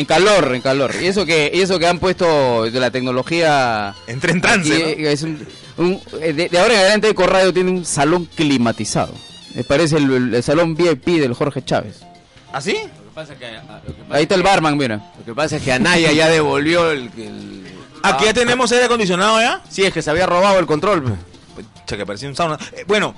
[0.00, 0.92] En calor, en calor.
[1.00, 3.94] Y eso que, y eso que han puesto de la tecnología.
[4.06, 4.72] entré en trance.
[4.72, 5.08] aquí, ¿no?
[5.08, 9.12] eh, es un- un- de, de ahora en adelante Eco Radio tiene un salón climatizado.
[9.54, 12.00] Me parece el, el- el salón VIP del Jorge Chávez.
[12.52, 12.76] ¿Así?
[14.10, 15.12] Ahí está el barman, mira.
[15.18, 17.10] Lo que pasa es que Anaya ya devolvió el...
[17.18, 17.60] el-
[18.02, 19.60] Aquí ya tenemos aire acondicionado ya.
[19.68, 21.16] Sí, es que se había robado el control.
[21.54, 22.58] Pucha, que parecía un sauna.
[22.72, 23.14] Eh, bueno,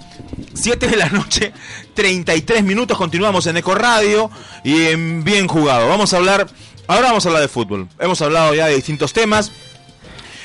[0.54, 1.52] 7 de la noche,
[1.94, 4.28] 33 minutos, continuamos en Eco Radio
[4.64, 5.88] y en Bien Jugado.
[5.88, 6.48] Vamos a hablar,
[6.86, 7.88] ahora vamos a hablar de fútbol.
[7.98, 9.50] Hemos hablado ya de distintos temas.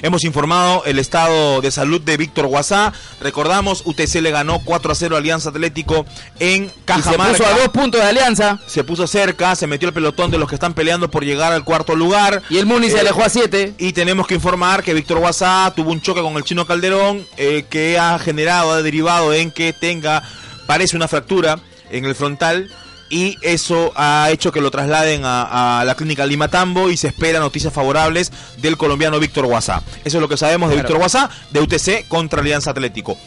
[0.04, 2.94] Hemos informado el estado de salud de Víctor Guasá.
[3.20, 6.06] Recordamos, UTC le ganó 4 a 0 a Alianza Atlético
[6.40, 7.32] en Y se Cajamarca.
[7.36, 8.60] puso a dos puntos de alianza.
[8.68, 11.64] Se puso cerca, se metió el pelotón de los que están peleando por llegar al
[11.64, 12.44] cuarto lugar.
[12.52, 13.74] Y el Muni se Eh, alejó a siete.
[13.80, 17.66] Y tenemos que informar que Víctor Guasá tuvo un choque con el chino Calderón eh,
[17.68, 20.22] que ha generado, ha derivado en que tenga,
[20.68, 21.58] parece una fractura
[21.90, 22.70] en el frontal
[23.10, 27.08] y eso ha hecho que lo trasladen a, a la clínica Lima Tambo y se
[27.08, 29.82] espera noticias favorables del colombiano Víctor Guasá.
[30.04, 30.88] Eso es lo que sabemos de Claro.
[30.88, 33.18] Víctor Guasá, de UTC contra Alianza Atlético.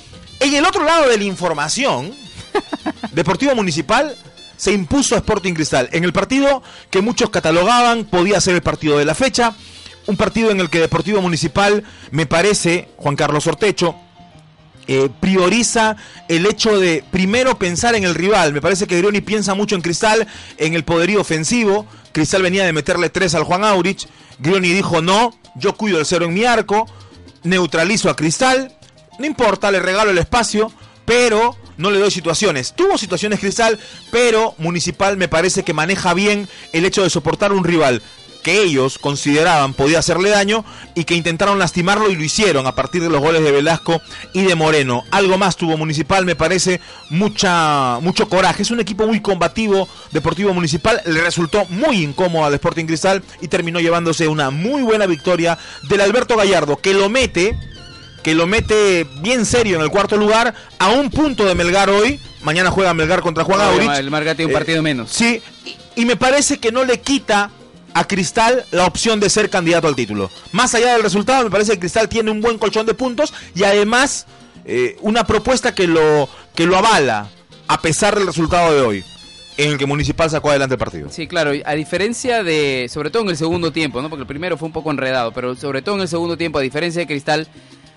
[0.40, 2.12] En el otro lado de la información,
[3.12, 4.14] Deportivo Municipal
[4.56, 8.98] se impuso a Sporting Cristal en el partido que muchos catalogaban podía ser el partido
[8.98, 9.54] de la fecha.
[10.06, 13.94] Un partido en el que Deportivo Municipal, me parece, Juan Carlos Ortecho,
[14.86, 15.96] eh, prioriza
[16.28, 18.52] el hecho de primero pensar en el rival.
[18.52, 20.26] Me parece que Grioni piensa mucho en Cristal,
[20.58, 21.86] en el poderío ofensivo.
[22.12, 24.06] Cristal venía de meterle tres al Juan Aurich.
[24.38, 26.88] Grioni dijo no, yo cuido el cero en mi arco,
[27.42, 28.76] neutralizo a Cristal,
[29.18, 30.72] no importa, le regalo el espacio,
[31.04, 32.74] pero no le doy situaciones.
[32.74, 33.78] Tuvo situaciones Cristal,
[34.10, 38.02] pero Municipal me parece que maneja bien el hecho de soportar un rival
[38.42, 40.64] que ellos consideraban podía hacerle daño
[40.94, 44.00] y que intentaron lastimarlo y lo hicieron a partir de los goles de Velasco
[44.32, 45.04] y de Moreno.
[45.10, 46.80] Algo más tuvo Municipal, me parece
[47.10, 48.62] mucha mucho coraje.
[48.62, 53.48] Es un equipo muy combativo, Deportivo Municipal, le resultó muy incómodo al Sporting Cristal y
[53.48, 57.58] terminó llevándose una muy buena victoria del Alberto Gallardo que lo mete
[58.22, 62.20] que lo mete bien serio en el cuarto lugar a un punto de Melgar hoy.
[62.42, 63.90] Mañana juega Melgar contra Juan Aurich.
[63.96, 65.10] El Marga tiene un Eh, partido menos.
[65.10, 67.50] Sí, y, y me parece que no le quita
[67.94, 70.30] a Cristal la opción de ser candidato al título.
[70.52, 73.64] Más allá del resultado, me parece que Cristal tiene un buen colchón de puntos y
[73.64, 74.26] además
[74.64, 77.28] eh, una propuesta que lo, que lo avala
[77.68, 79.04] a pesar del resultado de hoy.
[79.56, 81.10] en el que Municipal sacó adelante el partido.
[81.10, 84.08] Sí, claro, a diferencia de, sobre todo en el segundo tiempo, ¿no?
[84.08, 86.62] Porque el primero fue un poco enredado, pero sobre todo en el segundo tiempo, a
[86.62, 87.46] diferencia de Cristal,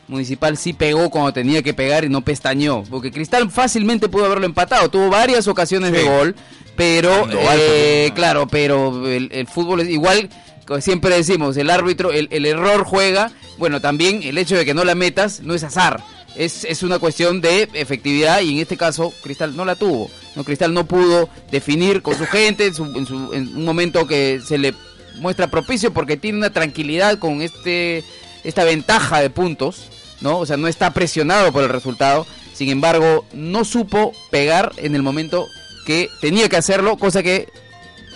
[0.07, 4.45] Municipal sí pegó cuando tenía que pegar y no pestañó, porque Cristal fácilmente pudo haberlo
[4.45, 6.35] empatado, tuvo varias ocasiones de gol,
[6.75, 7.25] pero,
[7.57, 10.29] eh, claro, pero el, el fútbol es igual,
[10.67, 14.73] como siempre decimos, el árbitro, el, el error juega, bueno, también el hecho de que
[14.73, 16.03] no la metas no es azar,
[16.35, 20.09] es, es una cuestión de efectividad y en este caso Cristal no la tuvo.
[20.35, 24.07] No, Cristal no pudo definir con su gente en, su- en su- en un momento
[24.07, 24.73] que se le
[25.19, 28.03] muestra propicio porque tiene una tranquilidad con este
[28.43, 29.89] esta ventaja de puntos,
[30.23, 30.39] ¿no?
[30.39, 32.25] O sea, no está presionado por el resultado.
[32.53, 35.47] Sin embargo, no supo pegar en el momento
[35.85, 37.49] que tenía que hacerlo, cosa que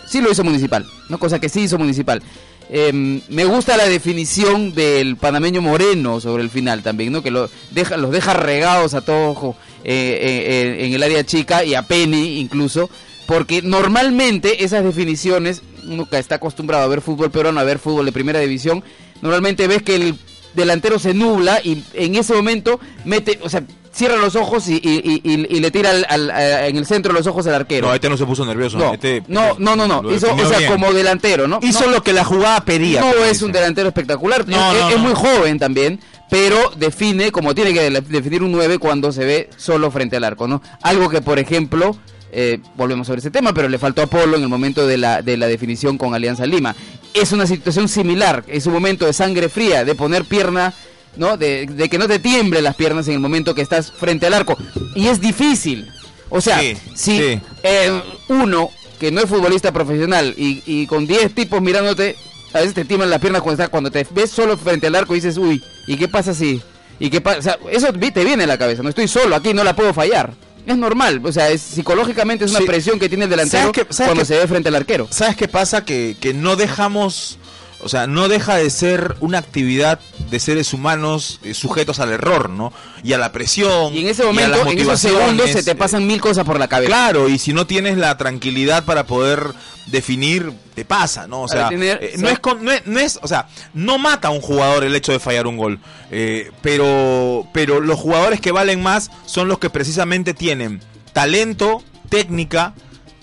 [0.08, 1.20] sí lo hizo Municipal, ¿no?
[1.20, 2.24] Cosa que sí hizo Municipal.
[2.70, 7.22] Eh, me gusta la definición del panameño Moreno sobre el final también, ¿no?
[7.22, 7.50] Que lo
[7.98, 11.84] los deja regados a todos jo, eh, eh, eh, en el área chica y a
[11.84, 12.90] Penny incluso,
[13.26, 15.62] porque normalmente esas definiciones,
[16.10, 18.84] que está acostumbrado a ver fútbol peruano, a ver fútbol de primera división,
[19.22, 20.16] normalmente ves que el
[20.58, 24.80] delantero se nubla y en ese momento mete, o sea, cierra los ojos y, y-
[25.04, 27.56] y- y- y le tira al- al- a- en el centro de los ojos al
[27.56, 27.88] arquero.
[27.88, 28.78] No, este no se puso nervioso.
[28.78, 30.12] No, este- no, no, no, no.
[30.14, 30.72] Hizo, o sea, bien.
[30.72, 31.60] como delantero, ¿no?
[31.64, 33.02] Hizo No- lo que la jugada pedía.
[33.02, 36.00] no es un delantero espectacular, No, es, es muy joven también,
[36.30, 40.26] pero define como tiene que de- definir un 9 cuando se ve solo frente al
[40.26, 40.62] arco, ¿no?
[40.84, 41.98] Algo que, por ejemplo,
[42.32, 45.22] eh, volvemos sobre ese tema, pero le faltó a Polo en el momento de la,
[45.22, 46.76] de la definición con Alianza Lima.
[47.14, 50.74] Es una situación similar, es un momento de sangre fría, de poner pierna,
[51.16, 51.38] ¿no?
[51.38, 54.34] De, de que no te tiemble las piernas en el momento que estás frente al
[54.34, 54.58] arco.
[54.96, 55.88] Y es difícil.
[56.30, 57.40] O sea, Sí, si sí.
[57.64, 58.70] eh, uno
[59.00, 62.16] que no es futbolista profesional y, y con 10 tipos mirándote,
[62.54, 65.20] a veces te tiemblan las piernas cuando, cuando te ves solo frente al arco y
[65.20, 66.62] dices, uy, ¿y qué pasa si?
[67.00, 67.40] ¿Y qué pasa?
[67.40, 69.94] O sea, eso te viene a la cabeza, no estoy solo aquí, no la puedo
[69.94, 70.34] fallar.
[70.68, 72.66] Es normal, o sea, es, psicológicamente es una Sí.
[72.66, 75.08] presión que tiene el delantero ¿Sabes qué- sabes cuando se ve frente al arquero.
[75.10, 75.86] ¿Sabes qué pasa?
[75.86, 77.38] Que, que no dejamos,
[77.82, 80.00] o sea, no deja de ser una actividad
[80.30, 82.74] de seres humanos eh, sujetos al error, ¿no?
[83.04, 83.94] Y a la presión.
[83.94, 86.90] Y en ese momento, en esos segundos, se te pasan mil cosas por la cabeza.
[86.90, 89.54] Claro, y si no tienes la tranquilidad para poder
[89.86, 91.44] definir, te pasa, ¿no?
[91.44, 94.32] O sea, eh, no, es con- no, es, no es- o sea, no mata a
[94.32, 95.80] un jugador el hecho de fallar un gol,
[96.12, 100.82] eh, pero, pero los jugadores que valen más son los que precisamente tienen
[101.14, 102.74] talento, técnica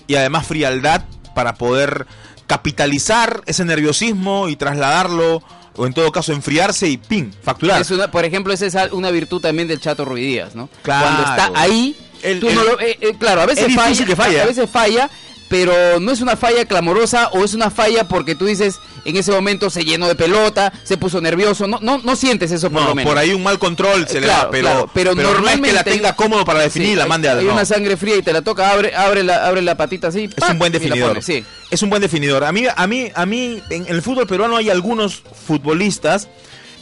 [0.07, 1.03] y además frialdad
[1.35, 2.07] para poder
[2.47, 5.41] capitalizar ese nerviosismo y trasladarlo,
[5.75, 7.31] o en todo caso enfriarse y ¡ping!
[7.43, 7.81] facturar.
[7.81, 10.69] Es una, por ejemplo, esa es una virtud también del Chato Ruidías, ¿no?
[10.83, 11.05] Claro.
[11.05, 14.05] Cuando está ahí, El- tú el- no lo- eh, eh, claro, a veces es falla,
[14.05, 15.09] que a veces falla,
[15.47, 19.31] pero no es una falla clamorosa o es una falla porque tú dices en ese
[19.31, 22.87] momento se llenó de pelota, se puso nervioso, no no no sientes eso por no,
[22.89, 23.11] lo menos.
[23.11, 25.71] por ahí un mal control se le Claro, da, pero, claro, pero no es que
[25.73, 27.53] la tenga cómodo para definir Sí, la mande al Hay no.
[27.53, 30.33] una sangre fría y te la toca, abre abre la abre la patita así, Es
[30.33, 30.51] ¡pac!
[30.51, 31.09] un buen definidor.
[31.09, 31.45] pone, sí.
[31.69, 32.43] Es un buen definidor.
[32.43, 36.27] A mí, a mí, a mí, en el fútbol peruano hay algunos futbolistas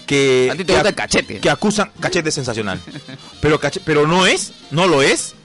[0.06, 1.40] que, A ti te que gusta ac- el cachete.
[1.40, 2.80] que acusan cachete sensacional.
[3.42, 5.36] pero cache- pero no es, no lo es.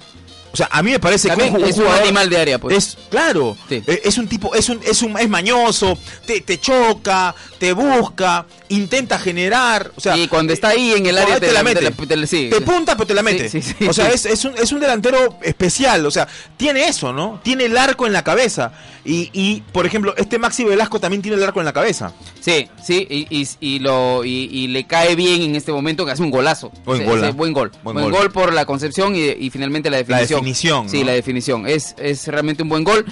[0.58, 2.58] O sea, a mí me parece También que un, es un jugador- animal de área,
[2.58, 2.76] pues.
[2.76, 3.80] Es claro, Sí.
[3.86, 5.96] eh, es un tipo, es un, es un, es mañoso,
[6.26, 11.16] te, te choca, te busca, intenta generar, o sea, y cuando está ahí en el
[11.18, 11.78] área te la mete.
[11.80, 13.48] te la- la- punta, pero te la mete.
[13.48, 13.86] Sí, sí, sí.
[13.88, 16.04] o sea, es, es, un, es un delantero especial.
[16.06, 17.40] O sea, tiene eso, ¿no?
[17.42, 18.72] Tiene el arco en la cabeza.
[19.04, 22.12] Y, y por ejemplo, este Maxi Velasco también tiene el arco en la cabeza.
[22.40, 26.22] Sí, sí, y, y, y lo, y, le cae bien en este momento que hace
[26.22, 26.70] un golazo.
[26.84, 27.30] Buen gol, ¿ah?
[27.30, 27.70] buen gol.
[27.82, 28.12] Buen Buen, gol.
[28.24, 28.32] gol.
[28.32, 30.40] por la concepción y, finalmente la definición.
[30.40, 31.66] definición, Sí, la definición.
[31.66, 33.06] Es, es realmente un buen gol.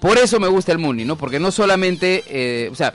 [0.00, 1.16] Por eso me gusta el Muni, ¿no?
[1.16, 2.92] Porque no solamente, eh, o sea,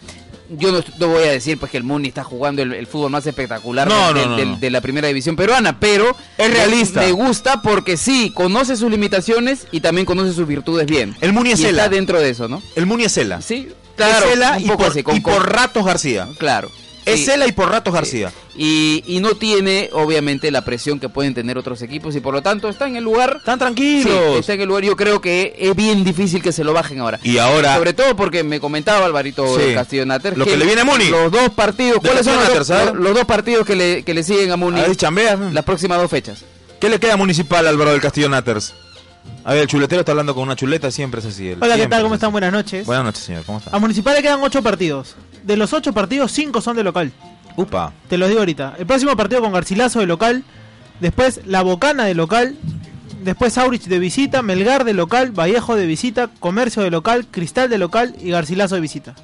[0.58, 3.12] yo no, no voy a decir pues que el Muni está jugando el, el fútbol
[3.12, 4.58] más espectacular No, de, no, no, de- no.
[4.58, 7.02] de la primera división peruana, pero Es realista.
[7.02, 11.16] Me, gusta porque sí, conoce sus limitaciones y también conoce sus virtudes bien.
[11.22, 12.62] El Muni es y está dentro de eso, ¿no?
[12.76, 13.42] El Muni es Cela.
[13.42, 14.26] Sí, claro.
[14.26, 16.28] es Cela y, por, así, con- y por ratos García.
[16.38, 16.70] Claro.
[17.14, 17.26] Es Sí.
[17.26, 18.32] Cela y por ratos García.
[18.56, 22.42] Y, y no tiene, obviamente, la presión que pueden tener otros equipos y por lo
[22.42, 23.38] tanto está en el lugar.
[23.40, 24.40] Están Sí, tranquilos.
[24.40, 24.84] está en el lugar.
[24.84, 27.20] Yo creo que es bien difícil que se lo bajen ahora.
[27.24, 29.74] Y ahora, Sobre todo porque me comentaba Alvarito Sí.
[29.74, 31.06] Castillo Nater Lo que le viene a Muni.
[31.10, 32.00] Los dos partidos.
[32.02, 32.94] ¿Cuáles son los, dos- Natter, ¿sabes?
[32.94, 35.36] los- los dos partidos que le, que le siguen a Muni a ver, chambea.
[35.52, 36.44] las próximas dos fechas?
[36.80, 38.74] ¿Qué le queda a Municipal Álvaro del Castillo Natters?
[39.44, 41.56] A ver, el chuletero está hablando con una chuleta, siempre es así.
[41.60, 42.04] Hola, ¿qué tal?
[42.04, 42.32] ¿Cómo están?
[42.32, 42.86] Buenas noches.
[42.86, 43.44] Buenas noches, señor.
[43.46, 43.76] ¿Cómo está?
[43.76, 45.16] A Municipal le quedan 8 partidos.
[45.44, 47.12] De los 8 partidos, 5 son de local.
[47.56, 47.94] Upa.
[48.08, 48.76] Te los digo ahorita.
[48.78, 50.44] El próximo partido con Garcilaso de local.
[51.00, 52.56] Después La Bocana de local.
[53.24, 54.42] Después Aurich de visita.
[54.42, 55.32] Melgar de local.
[55.32, 56.30] Vallejo de visita.
[56.40, 57.28] Comercio de local.
[57.30, 58.16] Cristal de local.
[58.22, 59.16] Y Garcilaso de visita.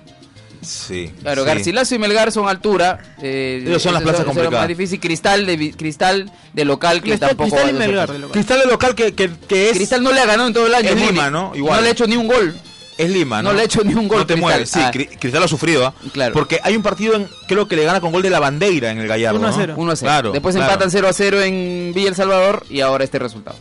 [0.66, 1.12] Sí.
[1.22, 1.48] Claro, sí.
[1.48, 3.00] Garcilaso y Melgar son altura.
[3.22, 4.60] Eh, Ellos son las plazas lo complicadas.
[4.62, 5.00] más difícil.
[5.00, 8.32] Cristal de, vi- Cristal de local que Cristal, tampoco Cristal y Melgar de local.
[8.34, 10.74] Cristal de local que, que, que es, Cristal no le ha ganado en todo el
[10.76, 10.90] año.
[10.90, 10.96] Es.
[11.00, 11.56] Lima, ¿no?
[11.56, 11.78] Igual.
[11.78, 12.56] No le ha hecho ni un gol.
[12.98, 13.50] es Lima, ¿no?
[13.50, 14.40] No le ha hecho ni un gol, No te Cristal.
[14.52, 14.70] mueves.
[14.70, 14.92] Sí, Ah.
[14.94, 15.94] Cri- Cristal ha sufrido, ¿ah?
[16.14, 16.34] Claro.
[16.34, 19.00] Porque hay un partido, en, creo que le gana con gol de la bandera en
[19.00, 19.38] el Gallardo.
[19.40, 19.58] 1 a ¿no?
[19.58, 19.74] 0.
[19.78, 20.08] 1 a 0.
[20.10, 20.72] Claro, Después claro.
[20.72, 23.58] empatan 0 a 0 en Villa El Salvador y ahora este resultado.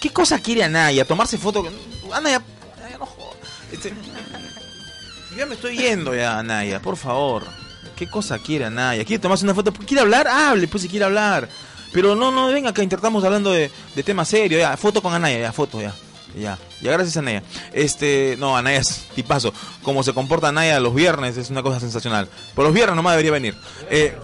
[0.00, 1.04] ¿Qué cosa quiere Anaya?
[1.04, 1.66] ¿Tomarse foto?
[2.12, 2.40] Anaya,
[2.78, 3.36] Anaya, no jodas.
[3.72, 3.92] Este,
[5.36, 7.44] ya me estoy yendo ya, Anaya, por favor.
[7.94, 9.04] ¿Qué cosa quiere Anaya?
[9.04, 9.72] ¿Quiere tomarse una foto?
[9.72, 10.26] ¿Quiere hablar?
[10.26, 11.48] Hable, pues si quiere hablar.
[11.92, 14.60] Pero no, no, venga acá, intentamos hablando de, de temas serios.
[14.60, 15.94] Ya, foto con Anaya, ya, foto, ya.
[16.34, 17.42] Ya, ya gracias Anaya.
[17.72, 19.54] Este, no, Anaya es tipazo.
[19.82, 22.28] Como se comporta Anaya los viernes es una cosa sensacional.
[22.54, 23.54] Por los viernes nomás debería venir.
[23.90, 24.14] Eh,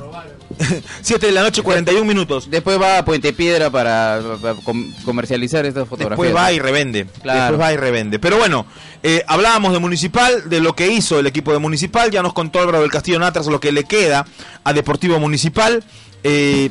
[1.00, 2.50] 7 de la noche, 41 minutos.
[2.50, 6.18] Después va a Puente Piedra para, para com- comercializar estas fotografías.
[6.18, 7.06] Después va y revende.
[7.22, 7.40] Claro.
[7.40, 8.18] Después va y revende.
[8.18, 8.66] Pero bueno,
[9.02, 12.10] eh, hablábamos de Municipal, de lo que hizo el equipo de Municipal.
[12.10, 14.26] Ya nos contó Álvaro del Castillo Natras lo que le queda
[14.64, 15.82] a Deportivo Municipal.
[16.24, 16.68] Eh,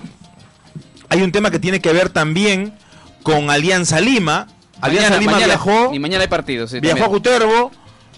[1.09, 2.75] hay un tema que tiene que ver también
[3.23, 4.47] con Alianza Lima.
[4.81, 6.71] Alianza Mañana- Lima mañana- viajó, Y mañana hay partidos.
[6.71, 7.09] sí, viajó a.
[7.09, 7.71] Cutervo.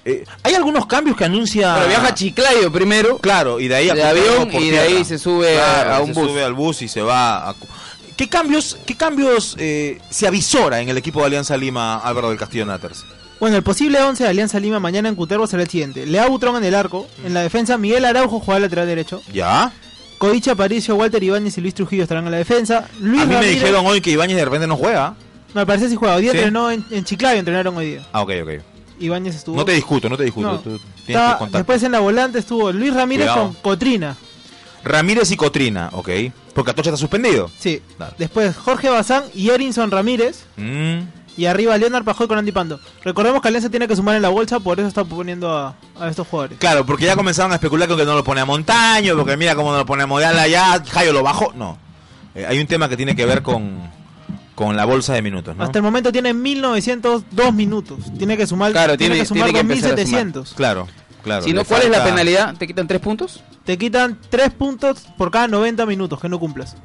[0.06, 1.76] Eh, hay algunos cambios que anuncia.
[1.76, 3.18] Pero viaja a Chiclayo primero.
[3.20, 5.64] Claro, y de ahí a de Cutervo avión por y de ahí se sube a-
[5.84, 6.30] Claro, a, un se bus.
[6.32, 7.56] sube al bus y se va a...
[8.18, 12.38] ¿Qué cambios, qué cambios eh, se avisora en el equipo de Alianza Lima, Álvaro del
[12.38, 13.06] Castillo Naters?
[13.40, 16.06] Bueno, el posible 11 de Alianza Lima mañana en Cutervo será el siguiente.
[16.06, 17.08] Lea Butrón en el arco.
[17.26, 19.22] En la defensa, Miguel Araujo juega lateral derecho.
[19.34, 19.72] ¿Ya?
[20.18, 22.88] Codicha, Aparicio, Walter Ibáñez y Luis Trujillo estarán en la defensa.
[23.02, 25.16] Luis a mí me dijeron hoy que Ibáñez de repente no juega.
[25.54, 26.16] Me parece si juega.
[26.16, 26.38] Hoy día ¿Sí?
[26.38, 28.02] entrenó en, en Chiclayo, entrenaron hoy día.
[28.12, 28.50] Ah, ok, ok.
[29.00, 29.56] Ibáñez estuvo.
[29.56, 30.48] No te discuto, no te discuto.
[30.52, 30.60] No.
[30.60, 33.48] Tú tienes Está- después en la volante estuvo Luis Ramírez Cuidado.
[33.48, 34.16] con Cotrina.
[34.84, 36.10] Ramírez y Cotrina, ok.
[36.54, 37.50] Porque Atocha está suspendido.
[37.58, 37.82] Sí.
[38.18, 40.46] Después Jorge Bazán y Erinson Ramírez.
[40.58, 41.00] Mm,
[41.36, 42.80] Y arriba Leonard Pajoy con Andy Pando.
[43.04, 46.08] Recordemos que Alianza tiene que sumar en la bolsa, por eso está poniendo a, a
[46.10, 46.60] estos jugadores.
[46.60, 49.56] Claro, porque ya comenzaron a especular con que no lo pone a Montaño, porque mira
[49.56, 51.52] cómo no lo pone a Modala ya, Jayo lo bajó.
[51.56, 51.78] No.
[52.36, 53.80] Eh, hay un tema que tiene que ver con,
[54.56, 55.64] con la bolsa de minutos, ¿no?
[55.64, 58.00] Hasta el momento tiene 1902 minutos.
[58.18, 60.54] Tiene que sumar, Claro, tiene, tiene- que sumar tiene que empezar a 2700.
[60.54, 60.88] Claro,
[61.24, 61.44] claro.
[61.44, 62.56] Si no, ¿cuál es la penalidad?
[62.56, 63.42] ¿Te quitan tres puntos?
[63.66, 66.76] Te quitan 3 puntos por cada 90 minutos que no cumplas.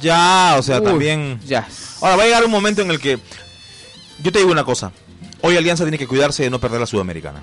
[0.00, 1.40] Ya, o sea, Uy, también...
[1.44, 1.66] Ya.
[2.00, 3.18] Ahora va a llegar un momento en el que...
[4.22, 4.92] Yo te digo una cosa.
[5.42, 7.42] Hoy Alianza tiene que cuidarse de no perder la Sudamericana.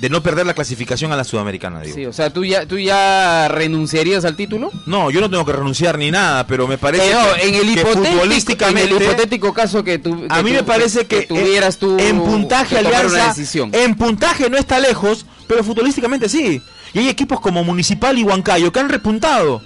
[0.00, 1.94] De no perder la clasificación a la Sudamericana, digo.
[1.94, 4.70] Sí, o sea, ¿tú ya, ¿tú ya renunciarías al título?
[4.86, 7.60] No, yo no tengo que renunciar ni nada, pero me parece Eh, que, en el,
[7.74, 8.96] que hipotético, en futbolísticamente...
[8.96, 12.78] el hipotético caso que tú A mí tú- me parece que, tuvieras tú en puntaje
[12.78, 13.34] Alianza
[13.72, 16.62] en puntaje no está lejos, pero futbolísticamente sí.
[16.94, 19.60] Y hay equipos como Municipal y Huancayo que han repuntado,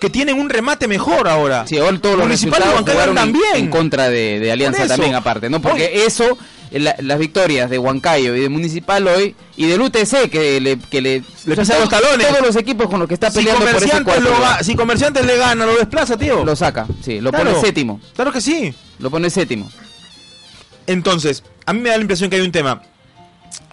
[0.00, 1.66] que tienen un remate mejor ahora.
[1.66, 5.48] Sí, ahora todos los Municipal y Huancayo jugaron en, contra de, de Alianza también aparte,
[5.50, 5.60] ¿no?
[5.60, 6.38] Porque eso,
[6.72, 11.00] la- las victorias de Huancayo y de Municipal hoy y del UTC que le que
[11.02, 12.26] le, Le los talones.
[12.28, 15.24] Todos los equipos con los que está Si peleando por ese cuarto lo si comerciantes
[15.26, 16.44] le gana, lo desplaza, tío.
[16.44, 17.50] lo saca, sí, lo Claro.
[17.52, 18.74] pone séptimo, Claro que sí.
[18.98, 19.70] lo pone séptimo.
[20.86, 22.82] Entonces, a mí me da la impresión que hay un tema.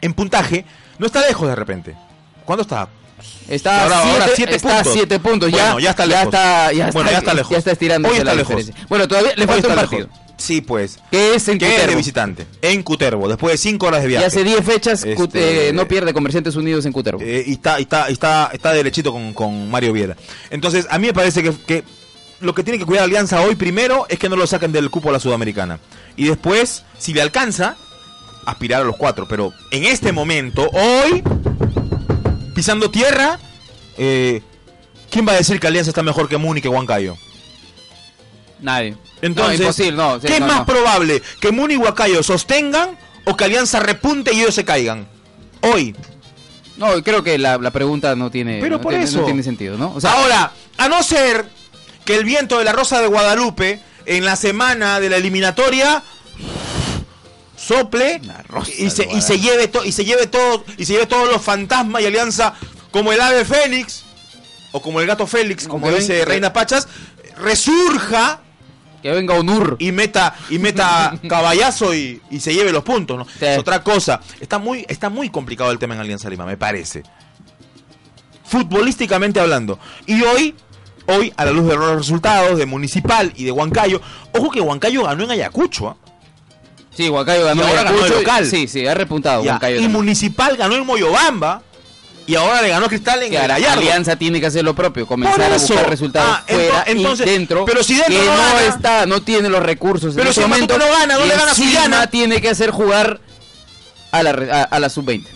[0.02, 0.66] En puntaje,
[1.00, 1.96] no está lejos de repente.
[2.46, 2.88] ¿Cuándo está?
[3.50, 4.94] Está, Ahora- a ahora siete, está a puntos.
[4.94, 5.52] siete puntos.
[5.52, 6.26] Bueno, ya, ya está ya lejos.
[6.26, 7.52] está, ya Bueno, está, ya está lejos.
[7.52, 8.56] Ya está estirando Hoy está la lejos.
[8.56, 8.86] diferencia.
[8.90, 10.02] Bueno, todavía le falta un partido.
[10.08, 10.20] lejos.
[10.38, 11.00] Sí, pues.
[11.10, 11.98] Que es en Que es de Cutervo.
[11.98, 12.48] visitante.
[12.62, 14.26] En Cutervo, después de 5 horas de Y viaje.
[14.28, 17.22] hace 10 fechas Este, eh, no pierde Comerciantes Unidos en Cutervo.
[17.24, 20.16] Eh, y está, y está, y está, está derechito con, con Mario Viera.
[20.52, 21.84] Entonces, a mí me parece que, que
[22.40, 25.10] lo que tiene que cuidar Alianza hoy primero es que no lo saquen del cupo
[25.10, 25.80] a la Sudamericana.
[26.16, 27.76] Y después, si le alcanza,
[28.46, 29.28] aspirar a los cuatro.
[29.28, 31.24] Pero en este momento, hoy,
[32.58, 33.38] pisando tierra,
[34.00, 34.42] eh,
[35.12, 37.16] ¿quién va a decir que Alianza está mejor que Muni que Huancayo?
[38.60, 38.96] Nadie.
[39.22, 40.20] Entonces, no, imposible, no.
[40.20, 41.22] sí, ¿qué es más probable?
[41.40, 45.08] ¿Que Muni y Huancayo sostengan o que Alianza repunte y ellos se caigan?
[45.62, 45.96] Hoy.
[46.78, 49.20] No, creo que la, la pregunta no tiene, Pero por tiene- eso.
[49.20, 49.94] no tiene sentido, ¿no?
[49.96, 51.46] O sea, Ahora, a no ser
[52.06, 56.02] que el viento de la Rosa de Guadalupe en la semana de la eliminatoria
[57.68, 58.22] sople
[58.78, 61.42] y se, y se lleve to- y se lleve todo y se lleve todos los
[61.42, 62.54] fantasmas y alianza
[62.92, 64.04] como el ave fénix
[64.72, 66.88] o como el gato félix como dice Reina Pachas
[67.38, 68.40] resurja
[69.04, 69.76] que venga Onur.
[69.80, 73.26] y meta y meta caballazo y, y se lleve los puntos, ¿no?
[73.26, 73.46] Sí.
[73.46, 74.20] Es otra cosa.
[74.42, 77.04] Está muy, está muy complicado el tema en Alianza Lima, me parece.
[78.44, 79.78] Futbolísticamente hablando.
[80.08, 80.56] Y hoy,
[81.08, 84.02] hoy, a la luz de los resultados de Municipal y de Huancayo,
[84.34, 85.98] ojo que Huancayo ganó en Ayacucho, ¿ah?
[86.98, 88.20] Sí, Huancayo ganó Y ahora ganó Ayacucho.
[88.20, 88.46] local.
[88.48, 89.76] Sí, sí, ha repuntado Ya, Huancayo.
[89.76, 89.92] y también.
[89.94, 91.62] Municipal ganó en Moyobamba
[92.26, 93.56] y ahora le ganó a Cristal en el la.
[93.56, 97.30] Alianza tiene que hacer lo propio, comenzar a buscar resultados Ah, ento- fuera entonces, y
[97.30, 97.66] dentro.
[97.66, 98.62] pero si dentro que no gana.
[98.64, 100.14] está, no tiene los recursos.
[100.16, 102.08] Pero en si momento, no gana, no le gana a Sullana.
[102.10, 103.22] tiene que hacer jugar
[104.12, 105.28] a la, a, a la sub-20.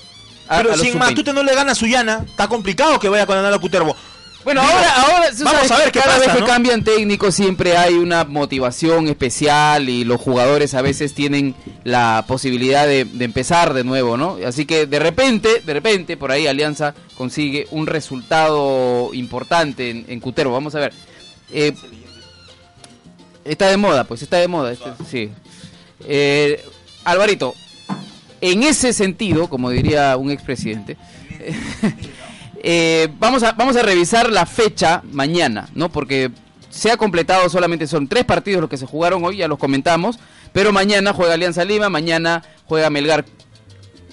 [0.50, 0.98] a, Pero a si en sub-20.
[1.00, 3.96] Matute no le gana a Suyana, está complicado que vaya con Analo Cuterbo.
[4.44, 6.48] Bueno, Digo, ahora, ahora vamos a ver que qué cada pasa, vez que ¿no?
[6.48, 12.88] cambian técnicos siempre hay una motivación especial y los jugadores a veces tienen la posibilidad
[12.88, 14.38] de, de empezar de nuevo, ¿no?
[14.46, 20.20] Así que de repente, de repente, por ahí Alianza consigue un resultado importante en, en
[20.20, 20.54] Cuterbo.
[20.54, 20.94] Vamos a ver.
[21.52, 21.74] Eh,
[23.46, 24.72] está de moda, pues está de moda.
[24.72, 25.30] este- sí.
[26.08, 26.64] Eh,
[27.04, 27.54] Alvarito,
[28.42, 30.98] en ese sentido, como diría un expresidente,
[32.64, 35.90] eh, vamos, a, vamos a revisar la fecha mañana, ¿no?
[35.90, 36.32] Porque
[36.70, 40.20] se ha completado solamente, son tres partidos los que se jugaron hoy, ya los comentamos,
[40.54, 43.26] pero mañana juega Alianza Lima, mañana juega Melgar.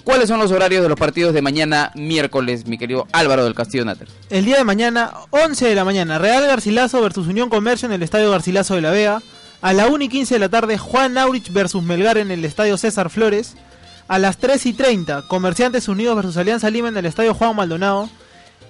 [0.03, 3.85] ¿Cuáles son los horarios de los partidos de mañana miércoles, mi querido Álvaro del Castillo
[3.85, 4.07] Natter?
[4.29, 8.01] El día de mañana, 11 de la mañana, Real Garcilaso versus Unión Comercio en el
[8.01, 9.21] Estadio Garcilaso de la Vega.
[9.61, 12.77] A la 1 y 15 de la tarde, Juan Aurich versus Melgar en el Estadio
[12.77, 13.55] César Flores.
[14.07, 18.09] A las 3 y 30, Comerciantes Unidos versus Alianza Lima en el Estadio Juan Maldonado.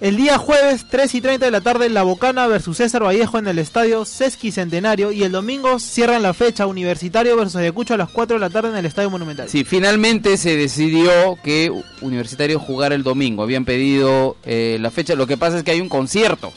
[0.00, 3.46] El día jueves, 3 y 30 de la tarde, La Bocana versus César Vallejo en
[3.46, 5.12] el Estadio Sesqui Centenario.
[5.12, 8.70] Y el domingo cierran la fecha, Universitario versus Ayacucho a las 4 de la tarde
[8.70, 9.50] en el Estadio Monumental.
[9.50, 11.70] Sí, finalmente se decidió que
[12.00, 13.42] Universitario jugara el domingo.
[13.42, 15.14] Habían pedido eh, la fecha.
[15.14, 16.50] Lo que pasa es que hay un concierto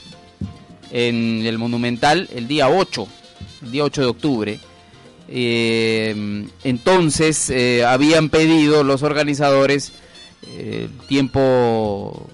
[0.92, 3.08] en el Monumental el día 8,
[3.64, 4.60] el día 8 de octubre.
[5.28, 9.92] Eh, entonces eh, habían pedido los organizadores
[11.08, 12.30] tiempo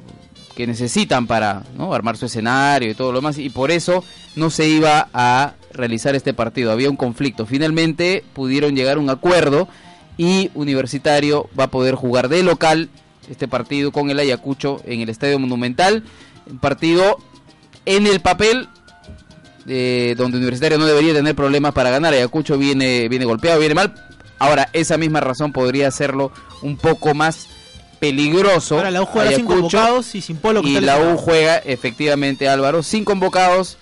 [0.59, 4.03] que necesitan para armar su escenario y todo lo demás y por eso
[4.35, 9.09] no se iba a realizar este partido había un conflicto finalmente pudieron llegar a un
[9.09, 9.69] acuerdo
[10.17, 12.89] y Universitario va a poder jugar de local
[13.29, 16.03] este partido con el Ayacucho en el Estadio Monumental
[16.51, 17.19] un partido
[17.85, 18.67] en el papel
[19.65, 22.11] eh, donde Universitario no debería tener problemas para ganar.
[22.11, 23.93] Ayacucho viene, viene golpeado, viene mal.
[24.39, 26.31] Ahora, esa misma razón podría hacerlo
[26.63, 27.47] un poco más
[27.99, 28.75] peligroso.
[28.75, 32.47] Ahora la U juega sin convocados y sin Polo que y la U juega efectivamente,
[32.47, 33.77] Álvaro, sin convocados,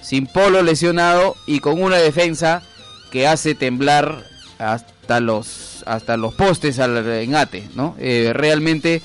[0.00, 2.62] sin Polo lesionado y con una defensa
[3.10, 4.24] que hace temblar
[4.58, 7.94] hasta los hasta los postes al engate, ¿no?
[7.98, 9.00] Eh, realmente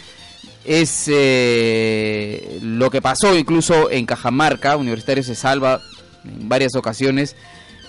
[0.66, 5.82] es eh, lo que pasó incluso en Cajamarca, Universitario se salva
[6.26, 7.36] en varias ocasiones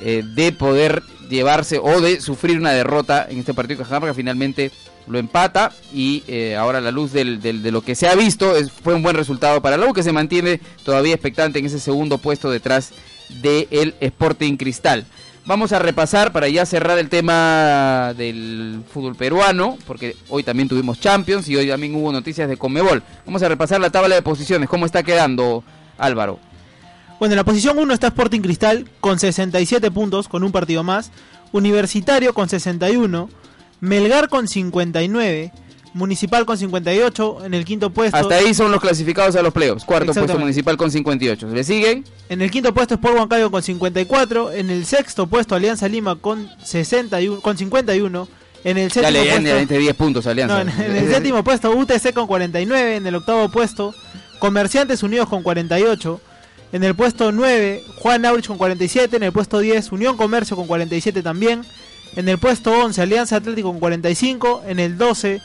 [0.01, 4.71] eh, de poder llevarse o de sufrir una derrota en este partido de Cajamarca, finalmente
[5.07, 7.25] lo empata y eh, ahora a la luz de
[7.71, 11.15] lo que se ha visto fue un buen resultado para la que se mantiene todavía
[11.15, 12.93] expectante en ese segundo puesto detrás
[13.29, 15.07] del Sporting Cristal.
[15.47, 21.01] Vamos a repasar para ya cerrar el tema del fútbol peruano, porque hoy también tuvimos
[21.01, 23.03] Champions y hoy también hubo noticias de Conmebol.
[23.27, 25.63] Vamos a repasar la tabla de posiciones, cómo está quedando
[25.99, 26.39] Álvaro.
[27.19, 31.11] Bueno, en la posición 1 está Sporting Cristal con 67 puntos, con un partido más.
[31.53, 33.29] Universitario con 61.
[33.81, 35.53] Melgar con 59.
[35.95, 37.45] Municipal con 58.
[37.45, 38.17] En el quinto puesto.
[38.17, 39.85] Hasta ahí son los clasificados a los playoffs.
[39.85, 41.49] Cuarto puesto municipal con 58.
[41.49, 42.05] ¿Le siguen?
[42.29, 44.53] En el quinto puesto Sport Huancayo con 54.
[44.53, 48.29] En el sexto puesto Alianza Lima con 61, con 51.
[48.65, 50.65] En el séptimo le puesto, gané 10 puntos Alianza.
[50.65, 52.97] No, en, en el séptimo puesto UTC con 49.
[52.97, 53.95] En el octavo puesto
[54.41, 56.21] Comerciantes Unidos con 48.
[56.73, 59.17] En el puesto 9 Juan Aurich con 47.
[59.17, 61.63] En el puesto 10 Unión Comercio con 47 también.
[62.17, 64.65] En el puesto 11 Alianza Atlético con 45.
[64.67, 65.41] En el 12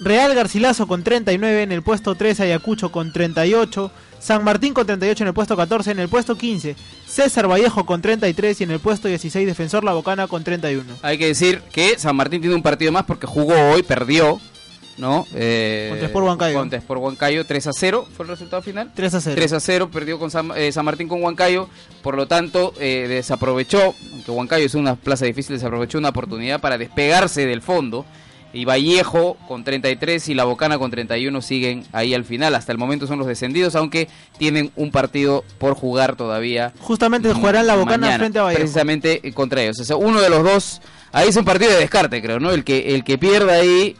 [0.00, 1.62] Real Garcilaso con 39.
[1.62, 3.90] En el puesto 13 Ayacucho con 38.
[4.18, 5.90] San Martín con 38 en el puesto 14.
[5.90, 8.60] En el puesto 15 César Vallejo con 33.
[8.60, 10.84] Y en el puesto 16 Defensor La Bocana con 31.
[11.02, 14.40] Hay que decir que San Martín tiene un partido más porque jugó hoy, perdió.
[14.96, 15.26] ¿No?
[15.34, 16.58] Eh, Contra Sport Huancayo.
[16.58, 18.92] Contra Sport Huancayo, 3 a 0 fue el resultado final.
[18.94, 19.34] 3 a 0.
[19.36, 21.68] 3 a 0, perdió con San, eh, San Martín con Huancayo,
[22.02, 26.78] por lo tanto eh, desaprovechó, aunque Huancayo es una plaza difícil, desaprovechó una oportunidad para
[26.78, 28.04] despegarse del fondo.
[28.56, 32.54] Y Vallejo con 33 y La Bocana con 31 siguen ahí al final.
[32.54, 36.72] Hasta el momento son los descendidos, aunque tienen un partido por jugar todavía.
[36.78, 38.60] Justamente jugarán La Bocana mañana, frente a Vallejo.
[38.60, 39.80] Precisamente eh, contra ellos.
[39.80, 40.80] O sea, uno de los dos,
[41.10, 42.52] ahí es un partido de descarte, creo, ¿no?
[42.52, 43.96] El que, el que pierda ahí,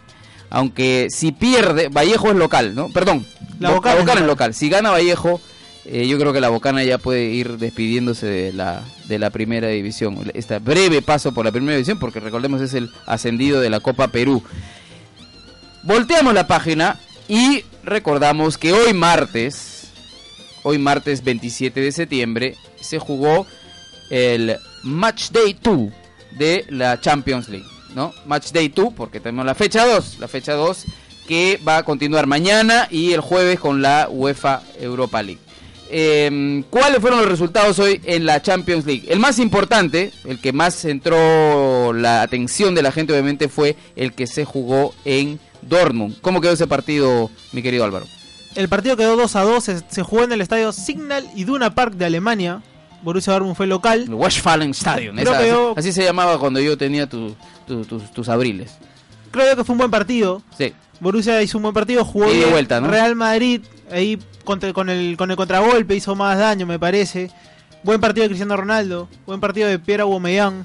[0.55, 2.89] aunque si pierde, Vallejo es local, ¿no?
[2.91, 3.27] Perdón,
[3.59, 4.55] La Bo- Bocana es local.
[4.55, 5.41] Si gana Vallejo,
[5.85, 9.69] eh, yo creo que la Bocana ya puede ir despidiéndose de la, de la primera
[9.69, 10.31] división.
[10.35, 14.09] Este breve paso por la primera división, porque recordemos es el ascendido de la Copa
[14.09, 14.43] Perú.
[15.83, 16.99] Volteamos la página
[17.29, 19.89] y recordamos que hoy martes,
[20.63, 23.47] hoy martes 27 de septiembre, se jugó
[24.11, 25.91] el Match Day 2
[26.39, 28.13] de la Champions League, ¿no?
[28.27, 30.85] Match Day 2 porque tenemos la fecha 2, la fecha 2
[31.27, 35.41] que va a continuar mañana y el jueves con la UEFA Europa League.
[35.91, 39.05] Eh, ¿Cuáles fueron los resultados hoy en la Champions League?
[39.09, 44.13] El más importante, el que más centró la atención de la gente obviamente fue el
[44.13, 46.17] que se jugó en Dortmund.
[46.21, 48.07] ¿Cómo quedó ese partido, mi querido Álvaro?
[48.55, 51.95] El partido quedó 2 a 2, se, se jugó en el estadio Signal Iduna Park
[51.95, 52.63] de Alemania.
[53.05, 54.07] Borussia Dortmund fue local.
[54.09, 55.19] Westfalen Stadium.
[55.19, 57.37] Esa- yo- Así se llamaba cuando yo tenía tu-
[57.67, 58.77] tu- tus- tus abriles.
[59.31, 60.43] Creo yo que fue un buen partido.
[60.57, 60.73] Sí.
[61.01, 62.89] Borussia hizo un buen partido, jugó Y de vuelta, ¿no?
[62.89, 63.61] Real Madrid
[63.93, 67.31] ahí contra- con el con el contragolpe hizo más daño, me parece.
[67.83, 70.65] Buen partido de Cristiano Ronaldo, buen partido de Pierre Aubameyang.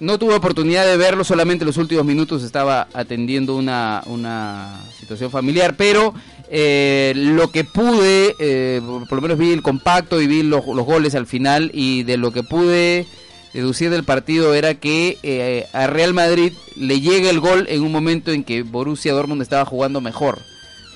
[0.00, 5.76] No tuve oportunidad de verlo, solamente los últimos minutos estaba atendiendo una, una situación familiar,
[5.76, 6.14] pero
[6.50, 10.84] eh, lo que pude, eh, por lo menos vi el compacto y vi los, los
[10.84, 13.06] goles al final y de lo que pude
[13.52, 17.92] deducir del partido era que eh, a Real Madrid le llega el gol en un
[17.92, 20.40] momento en que Borussia Dortmund estaba jugando mejor,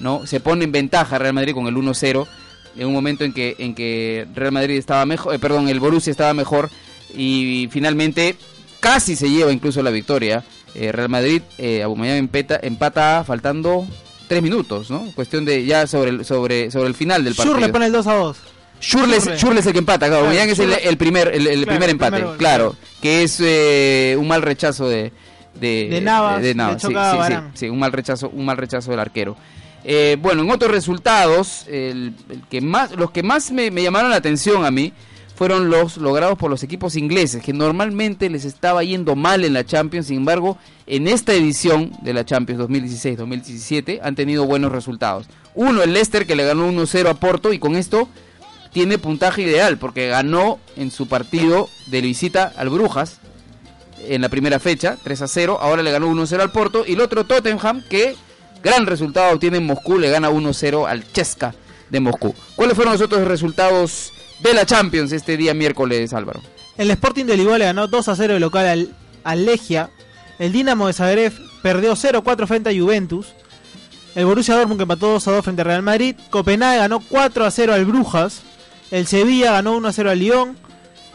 [0.01, 0.26] ¿no?
[0.26, 2.26] Se pone en ventaja Real Madrid con el 1-0
[2.76, 6.34] en un momento en que en que Real Madrid estaba mejor, perdón, el Borussia estaba
[6.34, 6.68] mejor
[7.16, 8.36] y finalmente
[8.80, 10.44] casi se lleva incluso la victoria.
[10.74, 13.86] Eh, Real Madrid, eh, Aubameyang empata, empata faltando
[14.28, 15.10] tres minutos, ¿no?
[15.14, 17.54] Cuestión de ya sobre el, sobre sobre el final del partido.
[17.56, 18.36] Schur le pone el 2 a 2.
[18.80, 20.22] Schürrle es, es el que empata, claro.
[20.22, 24.42] Aubameyang es el, primer el, el Claro, primer empate, claro, que es eh, un mal
[24.42, 25.12] rechazo de
[25.54, 29.00] de, De Navas, de Navas, sí, sí, sí, un mal rechazo, un mal rechazo del
[29.00, 29.36] arquero.
[29.82, 34.10] Eh, bueno, en otros resultados, el, el que más, los que más me, me llamaron
[34.10, 34.92] la atención a mí
[35.39, 39.64] fueron los logrados por los equipos ingleses, que normalmente les estaba yendo mal en la
[39.64, 40.59] Champions, sin embargo,
[40.89, 45.26] en esta edición de la Champions 2016-2017 han tenido buenos resultados.
[45.55, 48.09] Uno, el Leicester, que le ganó 1-0 a Porto, y con esto
[48.72, 53.20] tiene puntaje ideal, porque ganó en su partido de visita al Brujas,
[54.09, 55.59] en la primera fecha, 3 a 0.
[55.61, 56.82] Ahora le ganó 1-0 al Porto.
[56.84, 58.16] Y el otro Tottenham, que
[58.64, 61.55] gran resultado obtiene en Moscú, le gana 1-0 al Chesca
[61.91, 62.34] de Moscú.
[62.57, 66.41] ¿Cuáles fueron los otros resultados de la Champions este día miércoles, Álvaro?
[66.76, 69.91] El Sporting de Lisboa le ganó 2 a 0 de local al, Legia.
[70.39, 71.32] El Dinamo de Zagreb
[71.62, 73.26] perdió 0-4 frente a Juventus.
[74.14, 76.14] El Borussia Dortmund que empató 2 a 2 frente a Real Madrid.
[76.30, 78.43] Copenhague ganó 4 a 0 al Brujas.
[78.91, 80.57] El Sevilla ganó 1 a 0 al Lyon.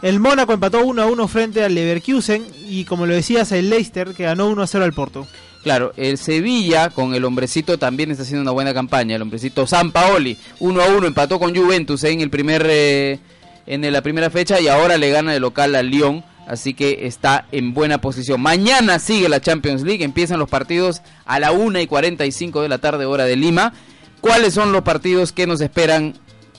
[0.02, 2.46] El Mónaco empató 1 a 1 frente al Leverkusen.
[2.68, 5.26] Y como lo decías, el Leicester que ganó 1 a 0 al Porto.
[5.64, 9.16] Claro, el Sevilla con el hombrecito también está haciendo una buena campaña.
[9.16, 13.20] El hombrecito San Paoli, 1 a 1, empató con Juventus en el primer eh,
[13.66, 16.24] en la primera fecha y ahora le gana de local al Lyon.
[16.46, 18.42] Así que está en buena posición.
[18.42, 20.04] Mañana sigue la Champions League.
[20.04, 23.74] Empiezan los partidos a la 1 y 45 de la tarde, hora de Lima.
[24.20, 26.16] ¿Cuáles son los partidos que nos esperan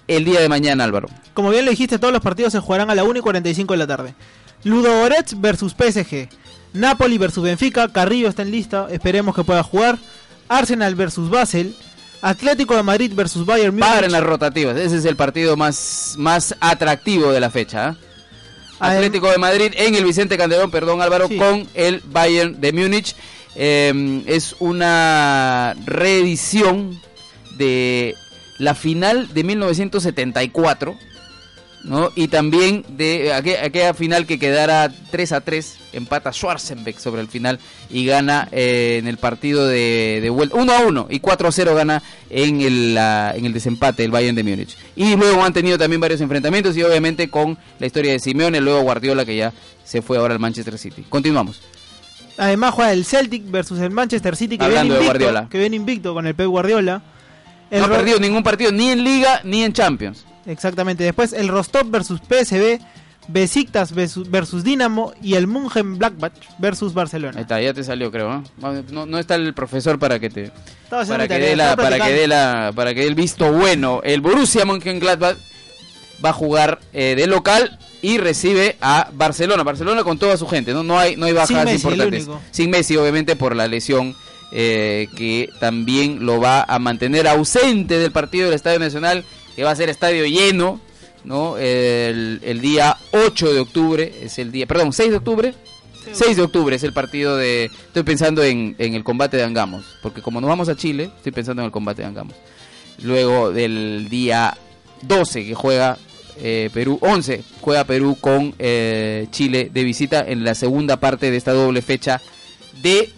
[0.09, 1.09] el día de mañana, Álvaro?
[1.35, 3.79] Como bien lo dijiste, todos los partidos se jugarán a la 1 y 45 de
[3.79, 4.15] la tarde.
[4.65, 6.31] Ludo Goretz versus PSG.
[6.75, 7.89] Napoli versus Benfica.
[7.91, 8.89] Carrillo está en lista.
[8.91, 9.99] Esperemos que pueda jugar.
[10.49, 11.75] Arsenal versus Basel.
[12.21, 13.89] Atlético de Madrid versus Bayern Múnich.
[13.89, 14.77] Paren las rotativas.
[14.77, 17.89] Ese es el partido más, más atractivo de la fecha.
[17.89, 17.97] ¿ah?
[18.81, 21.37] Atlético de Madrid en el Vicente Calderón, perdón Álvaro, Sí.
[21.37, 23.15] con el Bayern de Múnich.
[23.57, 26.99] Eh, es una reedición
[27.57, 28.17] de
[28.59, 30.97] la final de 1974,
[31.85, 32.11] ¿no?
[32.17, 37.29] Y también de aqu- aquella final que quedara 3 a 3, empata Schwarzenbeck sobre el
[37.29, 37.59] final
[37.91, 41.53] y gana eh, en el partido de, de vuelta 1 a 1 y 4 a
[41.53, 44.77] 0 gana en el, la- en el desempate el Bayern de Múnich.
[44.97, 48.81] Y luego han tenido también varios enfrentamientos y obviamente con la historia de Simeone, luego
[48.83, 49.53] Guardiola que ya
[49.85, 51.05] se fue ahora al Manchester City.
[51.09, 51.61] Continuamos.
[52.37, 55.49] Además juega el Celtic versus el Manchester City que Hablando de viene invicto, Guardiola.
[55.51, 57.03] que viene invicto con el Pep Guardiola.
[57.71, 60.25] El no ha perdido ningún partido ni en Liga ni en Champions.
[60.47, 61.05] Exactamente.
[61.05, 62.81] Después el Rostov versus PSV,
[63.29, 67.41] Besiktas versus, versus Dinamo y el München Blackbach versus Ahí Barcelona.
[67.41, 68.45] está, ya te salió creo.
[68.61, 68.83] ¿eh?
[68.91, 70.51] No, no está el profesor para que te
[70.91, 74.01] para que dé la para que dé la para que dé el visto bueno.
[74.05, 75.37] El Borussia Mönchengladbach
[76.25, 79.63] va a jugar eh, de local y recibe a Barcelona.
[79.63, 82.29] Barcelona con toda su gente, no no hay no hay bajas Sin Messi, el importantes.
[82.51, 84.15] Sin Messi obviamente por la lesión
[84.53, 89.25] eh, que también lo va a mantener ausente del partido del Estadio Nacional,
[89.55, 90.81] que va a ser estadio lleno,
[91.25, 91.57] ¿no?
[91.57, 95.55] El, el día 8 de octubre es el día, perdón, 6 de octubre.
[96.13, 97.65] 6 de octubre es el partido de...
[97.65, 101.33] Estoy pensando en, en el combate de Angamos, porque como nos vamos a Chile, estoy
[101.33, 102.35] pensando en el combate de Angamos.
[103.03, 104.57] Luego del día
[105.03, 105.99] 12 que juega
[106.37, 111.37] eh, Perú, 11 juega Perú con eh, Chile de visita en la segunda parte de
[111.37, 112.21] esta doble fecha
[112.83, 113.11] de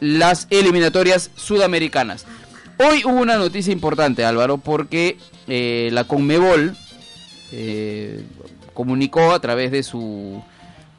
[0.00, 2.26] las eliminatorias sudamericanas.
[2.78, 5.16] Hoy hubo una noticia importante, Álvaro, porque
[5.48, 6.76] eh, la Conmebol
[7.52, 8.22] eh,
[8.74, 10.42] comunicó a través de su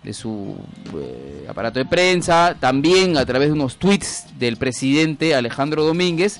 [0.04, 0.56] de su
[0.98, 6.40] eh, aparato de prensa, también a través de unos tweets del presidente Alejandro Domínguez,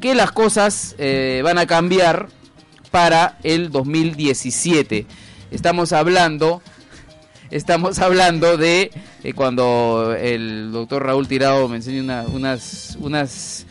[0.00, 2.28] que las cosas eh, van a cambiar
[2.90, 5.06] para el 2017.
[5.50, 6.60] Estamos hablando
[7.50, 8.90] estamos hablando de
[9.34, 13.66] cuando el doctor Raúl Tirado me enseña una- unas unas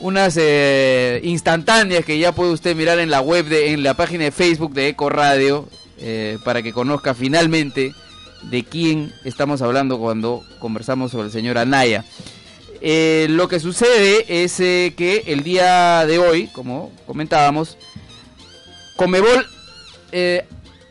[0.00, 4.24] unas eh, instantáneas que ya puede usted mirar en la web de en la página
[4.24, 5.68] de Facebook de Eco Radio
[5.98, 7.94] eh, para que conozca finalmente
[8.42, 12.04] de quién estamos hablando cuando conversamos sobre el señor Anaya.
[12.80, 17.78] Eh, lo que sucede es que el día de hoy, como comentábamos,
[18.96, 19.46] Comebol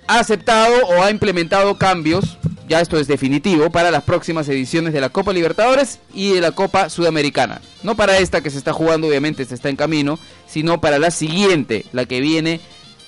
[0.08, 2.38] ha aceptado o ha implementado cambios,
[2.68, 6.52] ya esto es definitivo, para las próximas ediciones de la Copa Libertadores y de la
[6.52, 7.62] Copa Sudamericana.
[7.84, 11.12] No para esta que se está jugando, obviamente, se está en camino, sino para la
[11.12, 12.60] siguiente, la que viene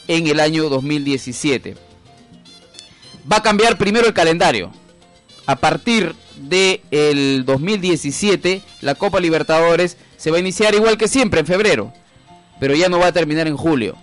[0.07, 1.75] en el año 2017.
[3.31, 4.71] Va a cambiar primero el calendario.
[5.45, 11.45] A partir del 2017, la Copa Libertadores se va a iniciar igual que siempre, en
[11.45, 11.93] febrero.
[12.59, 13.95] Pero ya no va a terminar en julio.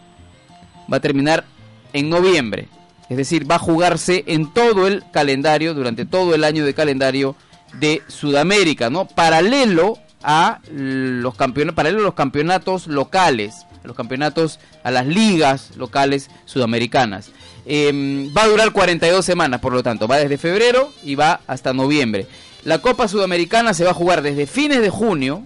[0.93, 1.45] Va a terminar
[1.93, 2.69] en noviembre.
[3.09, 7.37] Es decir, va a jugarse en todo el calendario, durante todo el año de calendario
[7.75, 9.07] de Sudamérica, ¿no?
[9.07, 15.77] Paralelo a los campeonatos, paralelo a los campeonatos locales, a los campeonatos, a las ligas
[15.77, 17.31] locales sudamericanas.
[17.67, 21.73] Eh, va a durar 42 semanas, por lo tanto, va desde febrero y va hasta
[21.73, 22.27] noviembre.
[22.65, 25.43] La Copa Sudamericana se va a jugar desde fines de junio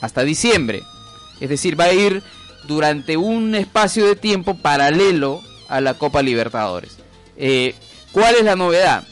[0.00, 0.82] hasta diciembre.
[1.40, 2.22] Es decir, va a ir
[2.66, 6.96] durante un espacio de tiempo paralelo a la Copa Libertadores.
[7.36, 7.74] Eh,
[8.12, 9.04] ¿Cuál es la novedad?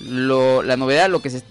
[0.00, 1.42] Lo- la novedad, lo que, se-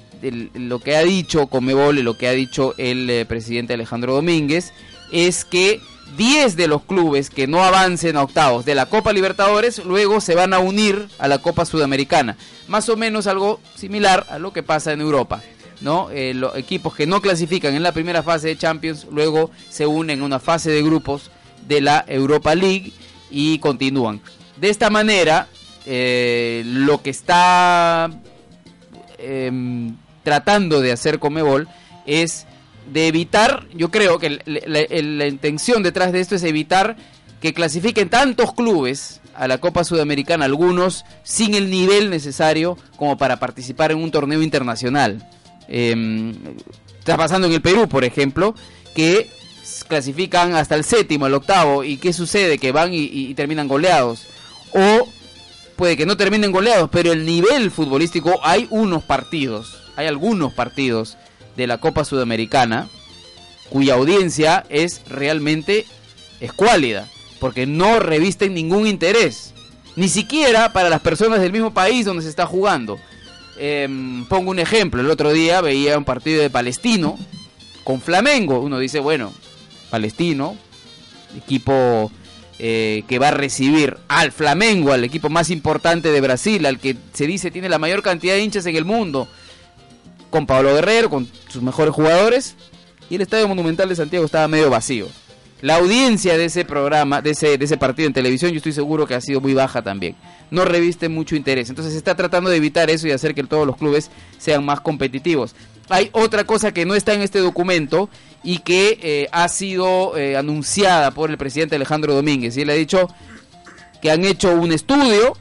[0.53, 4.71] lo que ha dicho Comebol y lo que ha dicho el eh, presidente Alejandro Domínguez,
[5.11, 5.79] es que
[6.17, 10.35] 10 de los clubes que no avancen a octavos de la Copa Libertadores luego se
[10.35, 12.37] van a unir a la Copa Sudamericana.
[12.67, 15.41] Más o menos algo similar a lo que pasa en Europa.
[15.81, 16.09] ¿no?
[16.11, 20.19] Eh, los equipos que no clasifican en la primera fase de Champions luego se unen
[20.19, 21.29] en una fase de grupos
[21.67, 22.93] de la Europa League
[23.29, 24.19] y continúan.
[24.59, 25.47] De esta manera,
[25.85, 28.09] eh, lo que está
[29.19, 31.67] em, tratando de hacer Comebol
[32.05, 32.45] es
[32.91, 36.95] de evitar, yo creo que la, intención detrás de esto es evitar
[37.41, 43.37] que clasifiquen tantos clubes a la Copa Sudamericana, algunos sin el nivel necesario como para
[43.39, 45.27] participar en un torneo internacional.
[45.67, 46.33] Em,
[46.97, 48.55] está pasando en el Perú, por ejemplo,
[48.95, 49.29] que
[49.87, 52.57] clasifican hasta el séptimo, el octavo, y ¿qué sucede?
[52.57, 54.25] Que van y- y terminan goleados.
[54.73, 55.07] O
[55.75, 61.17] puede que no terminen goleados, pero el nivel futbolístico, hay unos partidos, hay algunos partidos
[61.55, 62.89] de la Copa Sudamericana
[63.69, 65.85] cuya audiencia es realmente
[66.39, 67.07] escuálida,
[67.39, 69.53] porque no revisten ningún interés,
[69.95, 72.97] ni siquiera para las personas del mismo país donde se está jugando.
[73.59, 77.17] Em, pongo un ejemplo, el otro día veía un partido de Palestino
[77.83, 79.33] con Flamengo, uno dice, bueno,
[79.89, 80.55] Palestino,
[81.35, 82.11] equipo
[82.59, 86.95] eh, que va a recibir al Flamengo, al equipo más importante de Brasil, al que
[87.13, 89.27] se dice tiene la mayor cantidad de hinchas en el mundo,
[90.29, 92.55] con Pablo Guerrero, con sus mejores jugadores,
[93.09, 95.07] y el Estadio Monumental de Santiago estaba medio vacío.
[95.61, 99.07] La audiencia de ese programa, de ese, de ese partido en televisión, yo estoy seguro
[99.07, 100.15] que ha sido muy baja también.
[100.51, 101.69] No reviste mucho interés.
[101.69, 104.81] Entonces se está tratando de evitar eso y hacer que todos los clubes sean más
[104.81, 105.55] competitivos.
[105.89, 108.09] Hay otra cosa que no está en este documento
[108.43, 112.57] y que eh, ha sido eh, anunciada por el presidente Alejandro Domínguez.
[112.57, 113.07] Y él ha dicho
[114.01, 115.33] que han hecho un estudio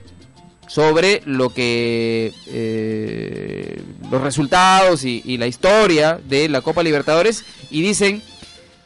[0.67, 3.81] sobre lo que eh,
[4.11, 8.23] los resultados y, y la historia de la Copa Libertadores y dicen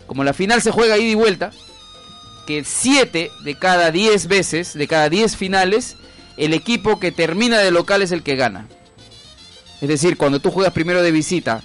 [0.07, 1.53] como la final se juega ida y vuelta
[2.47, 5.97] que 7 de cada 10 veces de cada 10 finales
[6.37, 8.69] el equipo que termina de local es el que gana
[9.81, 11.63] es decir cuando tú juegas primero de visita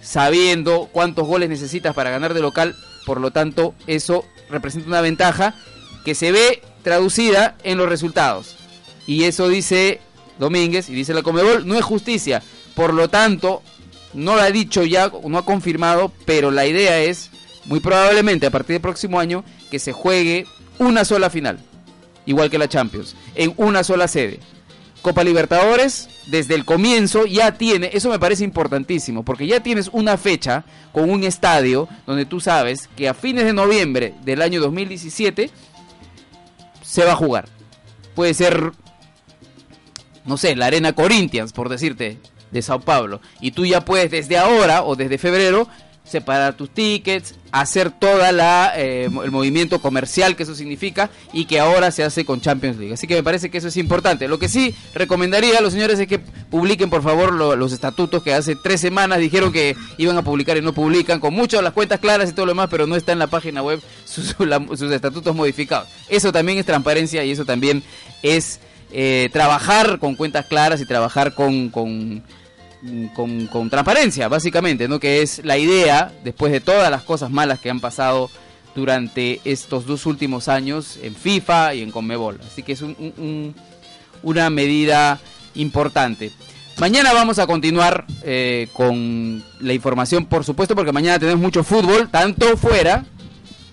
[0.00, 2.76] sabiendo cuántos goles necesitas para ganar de local
[3.06, 5.54] por lo tanto eso representa una ventaja
[6.04, 8.56] que se ve traducida en los resultados
[9.06, 10.00] y eso dice
[10.38, 12.42] Domínguez y dice la Comebol, no es justicia.
[12.74, 13.62] Por lo tanto,
[14.14, 17.30] no lo ha dicho ya, no ha confirmado, pero la idea es,
[17.64, 20.46] muy probablemente a partir del próximo año, que se juegue
[20.78, 21.58] una sola final,
[22.26, 24.40] igual que la Champions, en una sola sede.
[25.02, 30.16] Copa Libertadores, desde el comienzo ya tiene, eso me parece importantísimo, porque ya tienes una
[30.16, 35.50] fecha con un estadio donde tú sabes que a fines de noviembre del año 2017
[36.82, 37.48] se va a jugar.
[38.14, 38.72] Puede ser
[40.24, 42.18] no sé, la Arena Corinthians, por decirte,
[42.50, 43.20] de Sao Paulo.
[43.40, 45.68] Y tú ya puedes desde ahora o desde febrero
[46.12, 51.58] separar tus tickets, hacer toda la eh, el movimiento comercial que eso significa y que
[51.58, 52.94] ahora se hace con Champions League.
[52.94, 54.28] Así que me parece que eso es importante.
[54.28, 58.22] Lo que sí recomendaría a los señores es que publiquen por favor lo- los estatutos
[58.22, 61.72] que hace tres semanas dijeron que iban a publicar y no publican, con muchas las
[61.72, 65.34] cuentas claras y todo lo demás, pero no está en la página web sus estatutos
[65.34, 65.88] modificados.
[66.08, 67.82] Eso también es transparencia y eso también
[68.22, 68.60] es
[68.92, 72.22] eh, trabajar con cuentas claras y trabajar con, con,
[73.14, 74.98] con- con transparencia, básicamente, ¿no?
[74.98, 78.30] Que es la idea, después de todas las cosas malas que han pasado
[78.74, 82.40] durante estos dos últimos años en FIFA y en Conmebol.
[82.46, 83.54] Así que es un- un-
[84.22, 85.20] una medida
[85.54, 86.30] importante.
[86.78, 92.08] Mañana vamos a continuar eh, con la información, por supuesto, porque mañana tenemos mucho fútbol,
[92.10, 93.04] tanto fuera,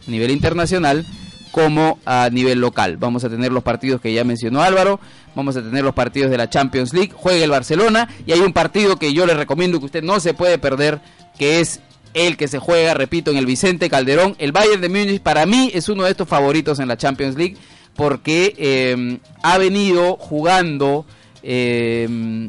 [0.06, 1.06] a nivel internacional,
[1.52, 2.98] como a nivel local.
[2.98, 5.00] Vamos a tener los partidos que ya mencionó Álvaro,
[5.40, 8.54] vamos a tener los partidos de la Champions League, juega el Barcelona y hay un
[8.54, 11.00] partido que yo le recomiendo que usted no se puede perder,
[11.38, 11.80] que es
[12.14, 14.36] el que se juega, repito, en el Vicente Calderón.
[14.38, 17.56] El Bayern de Múnich para mí es uno de estos favoritos en la Champions League
[17.96, 21.06] porque eh, ha venido jugando,
[21.42, 22.48] eh,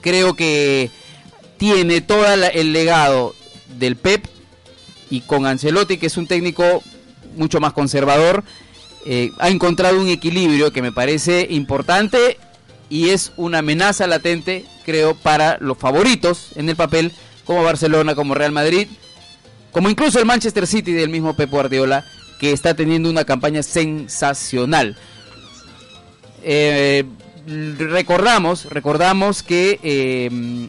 [0.00, 0.90] creo que
[1.56, 3.34] tiene todo el legado
[3.78, 4.26] del Pep
[5.10, 6.82] y con Ancelotti, que es un técnico
[7.36, 8.44] mucho más conservador,
[9.06, 12.38] eh, ha encontrado un equilibrio que me parece importante
[12.88, 17.12] y es una amenaza latente, creo, para los favoritos en el papel,
[17.44, 18.88] como Barcelona, como Real Madrid,
[19.72, 22.04] como incluso el Manchester City del mismo Pep Guardiola,
[22.40, 24.96] que está teniendo una campaña sensacional.
[26.42, 27.04] Eh,
[27.46, 30.68] recordamos, recordamos que eh,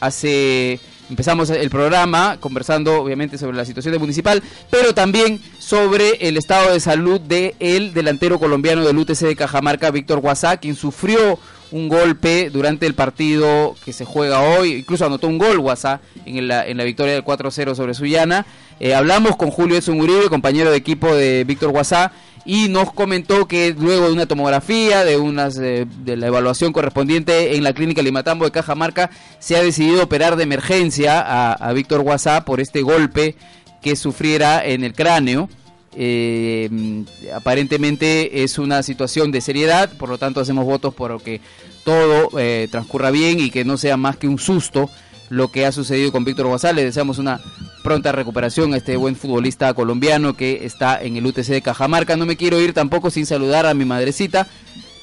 [0.00, 0.78] hace
[1.10, 6.72] empezamos el programa conversando obviamente sobre la situación del municipal, pero también sobre el estado
[6.72, 11.38] de salud de el delantero colombiano del UTC de Cajamarca, Víctor Guasá, quien sufrió
[11.72, 16.48] un golpe durante el partido que se juega hoy, incluso anotó un gol Guasá en
[16.48, 18.46] la, en la victoria del 4-0 sobre Sullana.
[18.80, 22.12] Eh, hablamos con Julio Edson Uribe, compañero de equipo de Víctor Guasá,
[22.50, 27.62] y nos comentó que luego de una tomografía, de unas de la evaluación correspondiente en
[27.62, 32.44] la clínica Limatambo de Cajamarca, se ha decidido operar de emergencia a, a Víctor Guasá
[32.44, 33.36] por este golpe
[33.80, 35.48] que sufriera en el cráneo.
[35.94, 41.40] Eh, aparentemente es una situación de seriedad, por lo tanto hacemos votos por que
[41.84, 44.90] todo eh, transcurra bien y que no sea más que un susto
[45.30, 46.72] lo que ha sucedido con Víctor Guasá.
[46.74, 47.40] Le deseamos una
[47.82, 52.16] pronta recuperación a este buen futbolista colombiano que está en el UTC de Cajamarca.
[52.16, 54.46] No me quiero ir tampoco sin saludar a mi madrecita,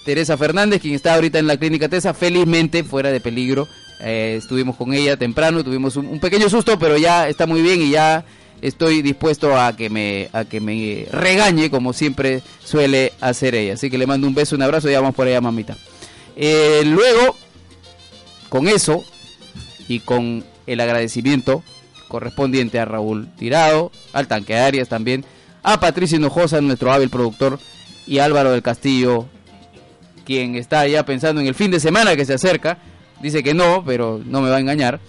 [0.06, 3.68] Teresa Fernández, quien está ahorita en la clínica TESA, felizmente fuera de peligro.
[4.00, 7.90] Eh, estuvimos con ella temprano, tuvimos un, pequeño susto, pero ya está muy bien y
[7.90, 8.24] ya
[8.62, 13.74] estoy dispuesto a que me a que me regañe como siempre suele hacer ella.
[13.74, 15.76] Así que le mando un beso, un abrazo y vamos por allá, mamita.
[16.36, 17.36] Eh, luego,
[18.50, 19.04] con eso
[19.88, 21.64] y con el agradecimiento
[22.08, 25.26] correspondiente a Raúl Tirado, al Tanque Arias también,
[25.64, 27.60] a Patricio Hinojosa, nuestro hábil productor,
[28.06, 29.28] y Álvaro del Castillo,
[30.26, 32.78] quien está ya pensando en el fin de semana que se acerca.
[33.22, 35.00] Dice que no, pero no me va a engañar.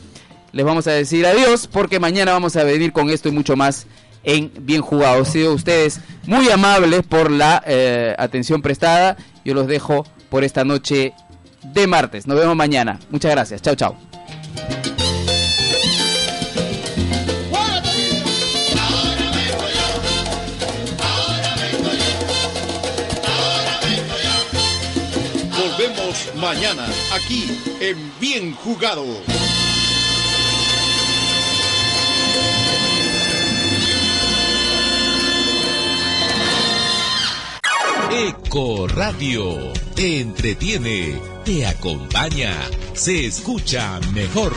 [0.53, 3.87] Les vamos a decir adiós porque mañana vamos a venir con esto y mucho más
[4.25, 5.25] en Bien Jugado.
[5.25, 9.17] Sido ustedes muy amables por la eh, atención prestada.
[9.45, 11.13] Yo los dejo por esta noche
[11.63, 12.27] de martes.
[12.27, 12.99] Nos vemos mañana.
[13.11, 13.63] Muchas gracias.
[13.63, 14.18] Chao, chao.
[25.59, 27.47] Volvemos mañana aquí
[27.81, 29.05] en Bien Jugado.
[38.11, 42.53] Eco Radio te entretiene, te acompaña,
[42.93, 44.53] se escucha mejor.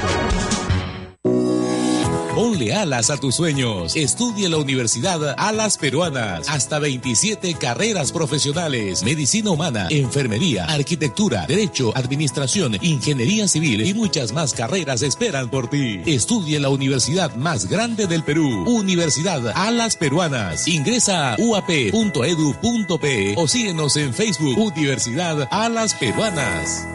[2.35, 3.95] Ponle alas a tus sueños.
[3.95, 6.47] Estudia en la Universidad Alas Peruanas.
[6.49, 9.03] Hasta 27 carreras profesionales.
[9.03, 16.01] Medicina humana, enfermería, arquitectura, derecho, administración, ingeniería civil y muchas más carreras esperan por ti.
[16.05, 18.63] Estudia en la universidad más grande del Perú.
[18.65, 20.69] Universidad Alas Peruanas.
[20.69, 26.87] Ingresa a uap.edu.pe o síguenos en Facebook Universidad Alas Peruanas.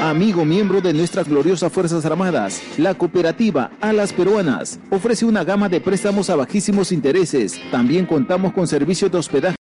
[0.00, 5.80] Amigo miembro de nuestras gloriosas Fuerzas Armadas, la cooperativa Alas Peruanas ofrece una gama de
[5.80, 7.58] préstamos a bajísimos intereses.
[7.72, 9.54] También contamos con servicios de hospedaje